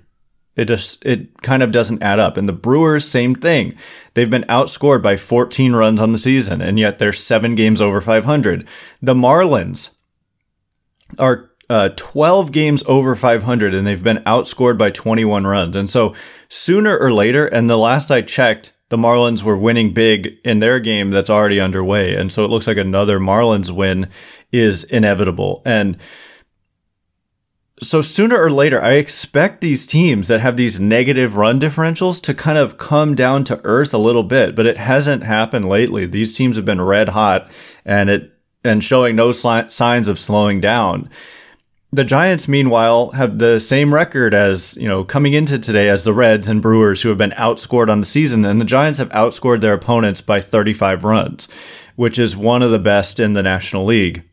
It 0.55 0.65
just, 0.65 1.03
it 1.03 1.41
kind 1.41 1.63
of 1.63 1.71
doesn't 1.71 2.03
add 2.03 2.19
up. 2.19 2.37
And 2.37 2.47
the 2.47 2.53
Brewers, 2.53 3.09
same 3.09 3.33
thing. 3.33 3.75
They've 4.13 4.29
been 4.29 4.43
outscored 4.43 5.01
by 5.01 5.17
14 5.17 5.73
runs 5.73 5.99
on 5.99 6.11
the 6.11 6.19
season, 6.19 6.61
and 6.61 6.77
yet 6.77 6.99
they're 6.99 7.11
seven 7.11 7.55
games 7.55 7.81
over 7.81 7.99
500. 7.99 8.67
The 9.01 9.15
Marlins 9.15 9.95
are 11.17 11.49
uh, 11.69 11.89
12 11.95 12.51
games 12.51 12.83
over 12.85 13.15
500 13.15 13.73
and 13.73 13.87
they've 13.87 14.03
been 14.03 14.23
outscored 14.25 14.77
by 14.77 14.91
21 14.91 15.47
runs. 15.47 15.75
And 15.75 15.89
so 15.89 16.13
sooner 16.49 16.97
or 16.97 17.11
later, 17.11 17.47
and 17.47 17.69
the 17.69 17.77
last 17.77 18.11
I 18.11 18.21
checked, 18.21 18.73
the 18.89 18.97
Marlins 18.97 19.43
were 19.43 19.57
winning 19.57 19.93
big 19.93 20.37
in 20.43 20.59
their 20.59 20.79
game 20.79 21.09
that's 21.09 21.29
already 21.29 21.59
underway. 21.59 22.15
And 22.15 22.31
so 22.31 22.45
it 22.45 22.49
looks 22.49 22.67
like 22.67 22.77
another 22.77 23.19
Marlins 23.19 23.71
win 23.71 24.09
is 24.51 24.83
inevitable. 24.83 25.61
And 25.65 25.97
so 27.81 28.01
sooner 28.01 28.41
or 28.41 28.51
later, 28.51 28.81
I 28.81 28.93
expect 28.93 29.61
these 29.61 29.85
teams 29.85 30.27
that 30.27 30.41
have 30.41 30.57
these 30.57 30.79
negative 30.79 31.35
run 31.35 31.59
differentials 31.59 32.21
to 32.21 32.33
kind 32.33 32.57
of 32.57 32.77
come 32.77 33.15
down 33.15 33.43
to 33.45 33.61
earth 33.63 33.93
a 33.93 33.97
little 33.97 34.23
bit, 34.23 34.55
but 34.55 34.65
it 34.65 34.77
hasn't 34.77 35.23
happened 35.23 35.67
lately. 35.67 36.05
These 36.05 36.37
teams 36.37 36.55
have 36.55 36.65
been 36.65 36.81
red 36.81 37.09
hot 37.09 37.51
and 37.83 38.09
it, 38.09 38.31
and 38.63 38.83
showing 38.83 39.15
no 39.15 39.31
signs 39.31 40.07
of 40.07 40.19
slowing 40.19 40.61
down. 40.61 41.09
The 41.93 42.03
Giants, 42.03 42.47
meanwhile, 42.47 43.11
have 43.11 43.37
the 43.37 43.59
same 43.59 43.93
record 43.93 44.33
as, 44.33 44.75
you 44.77 44.87
know, 44.87 45.03
coming 45.03 45.33
into 45.33 45.59
today 45.59 45.89
as 45.89 46.03
the 46.03 46.11
Reds 46.11 46.47
and 46.47 46.59
Brewers, 46.59 47.03
who 47.03 47.09
have 47.09 47.19
been 47.19 47.35
outscored 47.37 47.87
on 47.87 47.99
the 47.99 48.05
season. 48.07 48.43
And 48.45 48.59
the 48.59 48.65
Giants 48.65 48.97
have 48.97 49.09
outscored 49.09 49.61
their 49.61 49.75
opponents 49.75 50.19
by 50.19 50.41
35 50.41 51.03
runs, 51.03 51.47
which 51.95 52.17
is 52.17 52.35
one 52.35 52.63
of 52.63 52.71
the 52.71 52.79
best 52.79 53.19
in 53.19 53.33
the 53.33 53.43
National 53.43 53.85
League. 53.85 54.23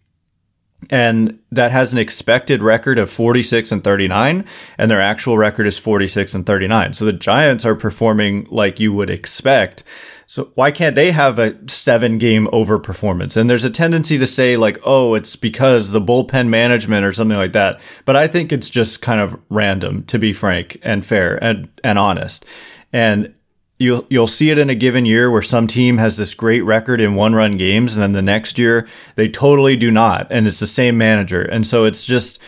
And 0.89 1.39
that 1.53 1.71
has 1.71 1.93
an 1.93 1.99
expected 1.99 2.63
record 2.63 2.99
of 2.99 3.11
46 3.11 3.71
and 3.73 3.85
39, 3.85 4.47
and 4.79 4.91
their 4.91 5.03
actual 5.03 5.37
record 5.37 5.67
is 5.67 5.79
46 5.79 6.35
and 6.35 6.47
39. 6.47 6.95
So 6.95 7.05
the 7.05 7.13
Giants 7.13 7.67
are 7.67 7.75
performing 7.75 8.47
like 8.51 8.81
you 8.81 8.95
would 8.95 9.11
expect. 9.11 9.85
So 10.31 10.53
why 10.55 10.71
can't 10.71 10.95
they 10.95 11.11
have 11.11 11.41
a 11.41 11.57
seven 11.69 12.19
game 12.19 12.47
overperformance? 12.53 13.37
And 13.37 13.51
there's 13.51 13.65
a 13.65 13.69
tendency 13.69 14.17
to 14.17 14.29
say 14.29 14.57
like, 14.57 14.79
oh, 14.85 15.15
it's 15.15 15.35
because 15.35 15.91
the 15.91 16.01
bullpen 16.01 16.47
management 16.47 17.05
or 17.05 17.13
something 17.13 17.37
like 17.37 17.53
that. 17.55 17.81
But 18.05 18.15
I 18.15 18.29
think 18.29 18.53
it's 18.53 18.71
just 18.71 19.03
kind 19.03 19.21
of 19.21 19.37
random, 19.49 20.05
to 20.05 20.21
be 20.21 20.33
frank 20.33 20.79
and 20.85 21.05
fair 21.05 21.43
and, 21.43 21.69
and 21.83 21.99
honest. 21.99 22.47
And 22.93 23.35
you'll 23.81 24.07
you'll 24.09 24.29
see 24.29 24.51
it 24.51 24.59
in 24.59 24.71
a 24.71 24.77
given 24.77 25.05
year 25.05 25.33
where 25.33 25.43
some 25.43 25.67
team 25.67 25.99
has 25.99 26.17
this 26.17 26.35
great 26.35 26.61
record 26.61 27.01
in 27.01 27.17
one 27.17 27.35
run 27.35 27.57
games 27.57 27.95
and 27.95 28.03
then 28.05 28.13
the 28.13 28.23
next 28.23 28.57
year 28.57 28.87
they 29.17 29.29
totally 29.29 29.77
do 29.77 29.91
not 29.91 30.29
and 30.31 30.47
it's 30.47 30.61
the 30.61 30.67
same 30.67 30.97
manager 30.97 31.43
and 31.43 31.67
so 31.67 31.87
it's 31.87 32.05
just 32.05 32.39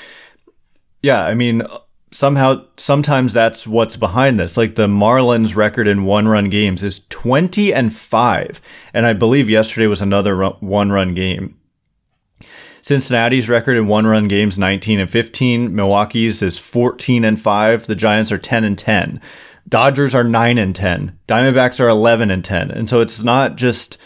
yeah 1.02 1.24
i 1.24 1.32
mean 1.32 1.62
somehow 2.12 2.64
sometimes 2.76 3.32
that's 3.32 3.66
what's 3.66 3.96
behind 3.96 4.38
this. 4.38 4.56
Like 4.56 4.74
the 4.74 4.86
Marlins 4.86 5.56
record 5.56 5.88
in 5.88 6.04
one 6.04 6.28
run 6.28 6.50
games 6.50 6.82
is 6.82 7.06
20 7.08 7.72
and 7.72 7.94
5 7.94 8.60
and 8.94 9.06
I 9.06 9.12
believe 9.12 9.50
yesterday 9.50 9.86
was 9.86 10.02
another 10.02 10.36
one 10.60 10.92
run 10.92 11.14
game. 11.14 11.58
Cincinnati's 12.82 13.48
record 13.48 13.76
in 13.76 13.86
one 13.86 14.06
run 14.06 14.28
games 14.28 14.58
19 14.58 15.00
and 15.00 15.10
15, 15.10 15.74
Milwaukee's 15.74 16.42
is 16.42 16.58
14 16.58 17.24
and 17.24 17.40
5, 17.40 17.86
the 17.86 17.94
Giants 17.94 18.32
are 18.32 18.38
10 18.38 18.64
and 18.64 18.78
10. 18.78 19.20
Dodgers 19.68 20.14
are 20.14 20.24
9 20.24 20.58
and 20.58 20.74
10. 20.74 21.18
Diamondbacks 21.28 21.78
are 21.78 21.88
11 21.88 22.30
and 22.32 22.44
10. 22.44 22.72
And 22.72 22.90
so 22.90 23.00
it's 23.00 23.22
not 23.22 23.56
just 23.56 23.96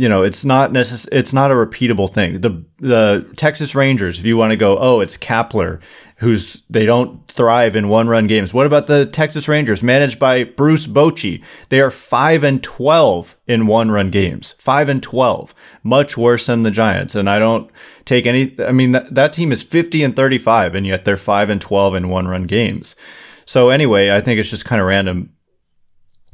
you 0.00 0.08
know, 0.08 0.22
it's 0.22 0.44
not 0.44 0.70
necess- 0.70 1.08
it's 1.12 1.34
not 1.34 1.50
a 1.50 1.54
repeatable 1.54 2.12
thing. 2.12 2.40
The 2.40 2.64
the 2.78 3.30
Texas 3.36 3.74
Rangers, 3.74 4.18
if 4.18 4.24
you 4.24 4.36
want 4.36 4.52
to 4.52 4.56
go, 4.56 4.78
oh, 4.78 5.00
it's 5.00 5.18
Kapler, 5.18 5.80
who's 6.16 6.62
they 6.70 6.86
don't 6.86 7.28
thrive 7.28 7.76
in 7.76 7.88
one 7.88 8.08
run 8.08 8.26
games. 8.26 8.54
What 8.54 8.66
about 8.66 8.86
the 8.86 9.04
Texas 9.04 9.46
Rangers, 9.46 9.82
managed 9.82 10.18
by 10.18 10.44
Bruce 10.44 10.86
Bochy? 10.86 11.44
They 11.68 11.80
are 11.82 11.90
five 11.90 12.42
and 12.42 12.62
twelve 12.62 13.36
in 13.46 13.66
one 13.66 13.90
run 13.90 14.10
games. 14.10 14.54
Five 14.58 14.88
and 14.88 15.02
twelve, 15.02 15.54
much 15.82 16.16
worse 16.16 16.46
than 16.46 16.62
the 16.62 16.70
Giants. 16.70 17.14
And 17.14 17.28
I 17.28 17.38
don't 17.38 17.70
take 18.06 18.26
any. 18.26 18.56
I 18.58 18.72
mean, 18.72 18.92
that, 18.92 19.14
that 19.14 19.34
team 19.34 19.52
is 19.52 19.62
fifty 19.62 20.02
and 20.02 20.16
thirty 20.16 20.38
five, 20.38 20.74
and 20.74 20.86
yet 20.86 21.04
they're 21.04 21.18
five 21.18 21.50
and 21.50 21.60
twelve 21.60 21.94
in 21.94 22.08
one 22.08 22.26
run 22.26 22.44
games. 22.44 22.96
So 23.44 23.68
anyway, 23.68 24.10
I 24.10 24.20
think 24.20 24.40
it's 24.40 24.50
just 24.50 24.64
kind 24.64 24.80
of 24.80 24.86
random 24.86 25.34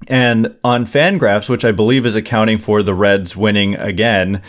and 0.09 0.55
on 0.63 0.87
Fangraphs, 0.87 1.49
which 1.49 1.65
I 1.65 1.73
believe 1.73 2.07
is 2.07 2.15
accounting 2.15 2.59
for 2.59 2.83
the 2.83 2.95
Reds 2.95 3.37
winning 3.37 3.75
again, 3.75 4.43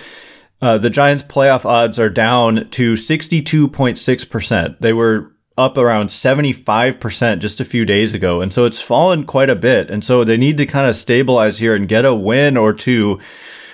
uh, 0.62 0.78
the 0.78 0.90
Giants' 0.90 1.24
playoff 1.24 1.66
odds 1.66 2.00
are 2.00 2.10
down 2.10 2.70
to 2.72 2.94
62.6%. 2.94 4.80
They 4.80 4.94
were 4.94 5.32
up 5.58 5.78
around 5.78 6.08
75% 6.08 7.40
just 7.40 7.60
a 7.60 7.66
few 7.66 7.86
days 7.86 8.14
ago. 8.14 8.42
And 8.42 8.54
so 8.54 8.66
it's 8.66 8.82
fallen 8.82 9.26
quite 9.26 9.50
a 9.50 9.56
bit. 9.56 9.90
And 9.90 10.04
so 10.04 10.24
they 10.24 10.38
need 10.38 10.58
to 10.58 10.68
kind 10.68 10.88
of 10.88 10.96
stabilize 10.96 11.58
here 11.58 11.76
and 11.76 11.88
get 11.88 12.06
a 12.06 12.14
win 12.14 12.58
or 12.58 12.74
two 12.74 13.20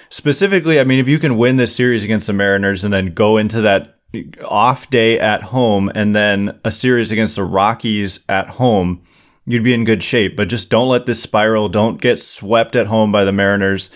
specifically, 0.10 0.80
I 0.80 0.84
mean, 0.84 1.00
if 1.00 1.08
you 1.08 1.18
can 1.18 1.38
win 1.38 1.58
this 1.58 1.76
series 1.76 2.04
against 2.04 2.28
the 2.28 2.34
Mariners 2.34 2.84
and 2.84 2.94
then 2.94 3.08
go 3.08 3.38
into 3.38 3.62
that 3.62 3.98
off 4.46 4.88
day 4.92 5.20
at 5.20 5.42
home 5.42 5.92
and 5.96 6.16
then 6.16 6.60
a 6.64 6.70
series 6.70 7.12
against 7.12 7.36
the 7.36 7.44
Rockies 7.44 8.24
at 8.30 8.48
home, 8.48 9.02
you'd 9.46 9.64
be 9.64 9.74
in 9.74 9.84
good 9.84 10.04
shape. 10.04 10.36
But 10.36 10.50
just 10.50 10.70
don't 10.70 10.90
let 10.90 11.06
this 11.06 11.22
spiral. 11.22 11.70
Don't 11.70 12.02
get 12.02 12.20
swept 12.20 12.76
at 12.76 12.88
home 12.88 13.12
by 13.12 13.24
the 13.24 13.32
Mariners. 13.32 13.90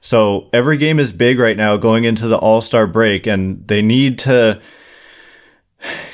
So 0.00 0.48
every 0.52 0.76
game 0.76 0.98
is 0.98 1.12
big 1.12 1.38
right 1.38 1.56
now 1.56 1.76
going 1.76 2.04
into 2.04 2.26
the 2.26 2.38
All 2.38 2.60
Star 2.60 2.86
break, 2.86 3.26
and 3.26 3.66
they 3.68 3.82
need 3.82 4.18
to 4.20 4.60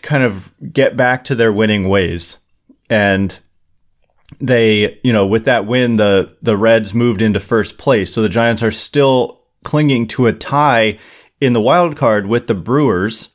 kind 0.03 0.22
of 0.22 0.53
get 0.72 0.96
back 0.96 1.25
to 1.25 1.35
their 1.35 1.53
winning 1.53 1.88
ways. 1.88 2.38
And 2.90 3.38
they, 4.40 5.01
you 5.03 5.12
know, 5.12 5.27
with 5.27 5.44
that 5.44 5.66
win, 5.66 5.96
the 5.96 6.37
the 6.42 6.57
Reds 6.57 6.94
moved 6.94 7.22
into 7.22 7.40
first 7.40 7.79
place. 7.79 8.12
So 8.12 8.22
the 8.22 8.29
Giants 8.29 8.62
are 8.62 8.72
still 8.72 9.44
clinging 9.64 10.07
to 10.09 10.27
a 10.27 10.33
tie 10.33 10.99
in 11.40 11.53
the 11.53 11.61
wild 11.61 11.96
card 11.96 12.27
with 12.27 12.46
the 12.46 12.55
Brewers, 12.55 13.29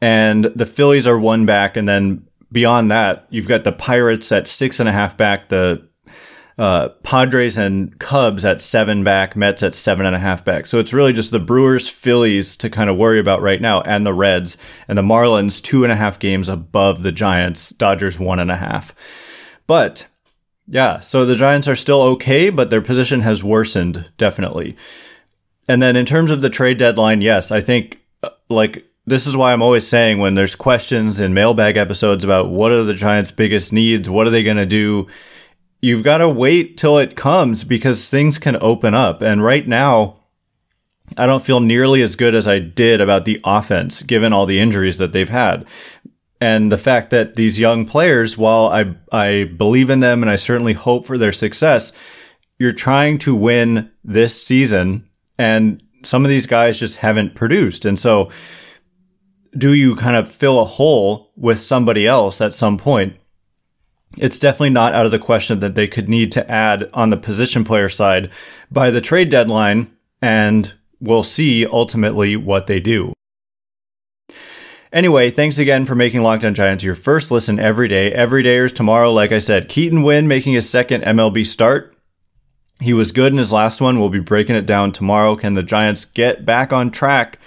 and 0.00 0.44
the 0.44 0.66
Phillies 0.66 1.06
are 1.06 1.18
one 1.18 1.46
back, 1.46 1.76
and 1.76 1.88
then 1.88 2.27
beyond 2.50 2.90
that, 2.90 3.26
you've 3.30 3.48
got 3.48 3.64
the 3.64 3.72
Pirates 3.72 4.30
at 4.32 4.46
six 4.46 4.80
and 4.80 4.88
a 4.88 4.92
half 4.92 5.16
back, 5.16 5.48
the 5.48 5.88
uh, 6.58 6.88
Padres 7.04 7.56
and 7.56 7.96
Cubs 8.00 8.44
at 8.44 8.60
seven 8.60 9.04
back, 9.04 9.36
Mets 9.36 9.62
at 9.62 9.76
seven 9.76 10.04
and 10.04 10.16
a 10.16 10.18
half 10.18 10.44
back. 10.44 10.66
So 10.66 10.80
it's 10.80 10.92
really 10.92 11.12
just 11.12 11.30
the 11.30 11.38
Brewers, 11.38 11.88
Phillies 11.88 12.56
to 12.56 12.68
kind 12.68 12.90
of 12.90 12.96
worry 12.96 13.20
about 13.20 13.40
right 13.40 13.60
now, 13.60 13.80
and 13.82 14.04
the 14.04 14.12
Reds 14.12 14.56
and 14.88 14.98
the 14.98 15.02
Marlins 15.02 15.62
two 15.62 15.84
and 15.84 15.92
a 15.92 15.96
half 15.96 16.18
games 16.18 16.48
above 16.48 17.02
the 17.02 17.12
Giants, 17.12 17.70
Dodgers 17.70 18.18
one 18.18 18.40
and 18.40 18.50
a 18.50 18.56
half. 18.56 18.94
But 19.68 20.08
yeah, 20.66 20.98
so 21.00 21.24
the 21.24 21.36
Giants 21.36 21.68
are 21.68 21.76
still 21.76 22.02
okay, 22.02 22.50
but 22.50 22.70
their 22.70 22.82
position 22.82 23.20
has 23.20 23.44
worsened 23.44 24.10
definitely. 24.16 24.76
And 25.68 25.80
then 25.80 25.94
in 25.94 26.06
terms 26.06 26.30
of 26.30 26.42
the 26.42 26.50
trade 26.50 26.78
deadline, 26.78 27.20
yes, 27.20 27.52
I 27.52 27.60
think 27.60 27.98
uh, 28.22 28.30
like 28.48 28.84
this 29.08 29.26
is 29.26 29.36
why 29.36 29.52
I'm 29.52 29.62
always 29.62 29.86
saying 29.86 30.18
when 30.18 30.34
there's 30.34 30.54
questions 30.54 31.20
in 31.20 31.34
mailbag 31.34 31.76
episodes 31.76 32.24
about 32.24 32.50
what 32.50 32.72
are 32.72 32.84
the 32.84 32.94
Giants' 32.94 33.30
biggest 33.30 33.72
needs, 33.72 34.08
what 34.08 34.26
are 34.26 34.30
they 34.30 34.42
going 34.42 34.56
to 34.56 34.66
do? 34.66 35.08
you've 35.80 36.02
got 36.02 36.18
to 36.18 36.28
wait 36.28 36.76
till 36.76 36.98
it 36.98 37.16
comes 37.16 37.64
because 37.64 38.08
things 38.08 38.38
can 38.38 38.56
open 38.60 38.94
up. 38.94 39.22
And 39.22 39.42
right 39.42 39.66
now, 39.66 40.16
I 41.16 41.26
don't 41.26 41.44
feel 41.44 41.60
nearly 41.60 42.02
as 42.02 42.16
good 42.16 42.34
as 42.34 42.46
I 42.46 42.58
did 42.58 43.00
about 43.00 43.24
the 43.24 43.40
offense, 43.44 44.02
given 44.02 44.32
all 44.32 44.46
the 44.46 44.60
injuries 44.60 44.98
that 44.98 45.12
they've 45.12 45.28
had. 45.28 45.66
And 46.40 46.70
the 46.70 46.78
fact 46.78 47.10
that 47.10 47.36
these 47.36 47.58
young 47.58 47.84
players, 47.84 48.38
while 48.38 48.68
I, 48.68 48.94
I 49.10 49.44
believe 49.44 49.90
in 49.90 50.00
them 50.00 50.22
and 50.22 50.30
I 50.30 50.36
certainly 50.36 50.74
hope 50.74 51.06
for 51.06 51.18
their 51.18 51.32
success, 51.32 51.92
you're 52.58 52.72
trying 52.72 53.18
to 53.18 53.34
win 53.34 53.90
this 54.04 54.40
season 54.40 55.08
and 55.38 55.82
some 56.04 56.24
of 56.24 56.28
these 56.28 56.46
guys 56.46 56.78
just 56.78 56.98
haven't 56.98 57.34
produced. 57.34 57.84
And 57.84 57.98
so 57.98 58.30
do 59.56 59.72
you 59.72 59.96
kind 59.96 60.16
of 60.16 60.30
fill 60.30 60.60
a 60.60 60.64
hole 60.64 61.32
with 61.36 61.60
somebody 61.60 62.06
else 62.06 62.40
at 62.40 62.54
some 62.54 62.78
point? 62.78 63.16
it's 64.16 64.38
definitely 64.38 64.70
not 64.70 64.94
out 64.94 65.04
of 65.04 65.12
the 65.12 65.18
question 65.18 65.60
that 65.60 65.74
they 65.74 65.86
could 65.86 66.08
need 66.08 66.32
to 66.32 66.50
add 66.50 66.88
on 66.92 67.10
the 67.10 67.16
position 67.16 67.64
player 67.64 67.88
side 67.88 68.30
by 68.70 68.90
the 68.90 69.00
trade 69.00 69.28
deadline, 69.28 69.90
and 70.22 70.74
we'll 71.00 71.22
see 71.22 71.66
ultimately 71.66 72.36
what 72.36 72.66
they 72.66 72.80
do. 72.80 73.12
Anyway, 74.90 75.30
thanks 75.30 75.58
again 75.58 75.84
for 75.84 75.94
making 75.94 76.22
Locked 76.22 76.44
On 76.44 76.54
Giants 76.54 76.82
your 76.82 76.94
first 76.94 77.30
listen 77.30 77.58
every 77.58 77.88
day. 77.88 78.10
Every 78.10 78.42
day 78.42 78.56
is 78.56 78.72
tomorrow, 78.72 79.12
like 79.12 79.32
I 79.32 79.38
said. 79.38 79.68
Keaton 79.68 80.02
Winn 80.02 80.26
making 80.26 80.54
his 80.54 80.68
second 80.68 81.02
MLB 81.02 81.44
start. 81.44 81.94
He 82.80 82.94
was 82.94 83.12
good 83.12 83.32
in 83.32 83.38
his 83.38 83.52
last 83.52 83.82
one. 83.82 83.98
We'll 83.98 84.08
be 84.08 84.20
breaking 84.20 84.56
it 84.56 84.64
down 84.64 84.92
tomorrow. 84.92 85.36
Can 85.36 85.54
the 85.54 85.62
Giants 85.62 86.06
get 86.06 86.46
back 86.46 86.72
on 86.72 86.90
track 86.90 87.38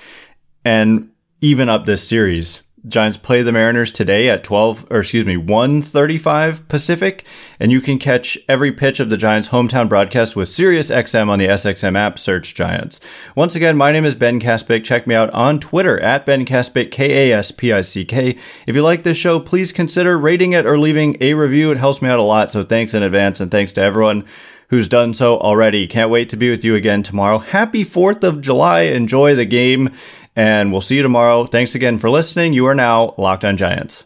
and 0.64 1.10
even 1.42 1.68
up 1.68 1.86
this 1.86 2.08
series? 2.08 2.64
Giants 2.88 3.18
play 3.18 3.44
the 3.44 3.52
Mariners 3.52 3.92
today 3.92 4.28
at 4.28 4.44
12 4.44 4.88
or 4.90 5.00
excuse 5.00 5.26
me, 5.26 5.38
1:35 5.38 6.68
Pacific 6.68 7.26
and 7.60 7.72
you 7.72 7.80
can 7.80 8.00
catch 8.00 8.40
every 8.50 8.72
pitch 8.72 9.00
of 9.00 9.12
the 9.12 9.18
Giants 9.18 9.50
hometown 9.50 9.88
broadcast 9.88 10.36
with 10.36 10.50
Sirius 10.50 10.90
XM 10.90 11.30
on 11.30 11.38
the 11.38 11.48
SXM 11.48 11.96
app 11.96 12.18
search 12.18 12.56
Giants. 12.56 13.00
Once 13.36 13.56
again, 13.56 13.78
my 13.78 13.92
name 13.92 14.04
is 14.06 14.16
Ben 14.16 14.40
Kaspick. 14.40 14.84
Check 14.84 15.06
me 15.06 15.14
out 15.14 15.30
on 15.30 15.60
Twitter 15.60 16.00
at 16.00 16.26
Ben 16.26 16.44
Kaspick 16.44 16.90
K 16.90 17.30
A 17.30 17.38
S 17.38 17.52
P 17.52 17.72
I 17.72 17.82
C 17.82 18.04
K. 18.04 18.36
If 18.66 18.76
you 18.76 18.82
like 18.82 19.04
this 19.04 19.18
show, 19.18 19.40
please 19.40 19.72
consider 19.72 20.18
rating 20.18 20.54
it 20.54 20.66
or 20.66 20.80
leaving 20.80 21.18
a 21.22 21.36
review. 21.36 21.72
It 21.72 21.78
helps 21.78 22.02
me 22.02 22.10
out 22.10 22.18
a 22.18 22.24
lot, 22.24 22.50
so 22.50 22.64
thanks 22.64 22.96
in 22.96 23.04
advance 23.04 23.40
and 23.40 23.52
thanks 23.52 23.74
to 23.74 23.82
everyone 23.82 24.26
who's 24.70 24.88
done 24.88 25.14
so 25.14 25.38
already. 25.38 25.86
Can't 25.86 26.10
wait 26.10 26.30
to 26.30 26.38
be 26.38 26.50
with 26.50 26.64
you 26.64 26.76
again 26.76 27.04
tomorrow. 27.04 27.40
Happy 27.40 27.84
4th 27.84 28.24
of 28.24 28.40
July. 28.40 28.84
Enjoy 28.84 29.36
the 29.36 29.46
game 29.46 29.90
and 30.36 30.72
we'll 30.72 30.82
see 30.82 30.98
you 30.98 31.04
tomorrow. 31.04 31.46
Thanks 31.46 31.76
again 31.76 31.98
for 31.98 32.10
listening. 32.10 32.54
You 32.54 32.65
are 32.67 32.76
now 32.76 33.13
Locked 33.17 33.46
on 33.46 33.58
Giants. 33.58 34.06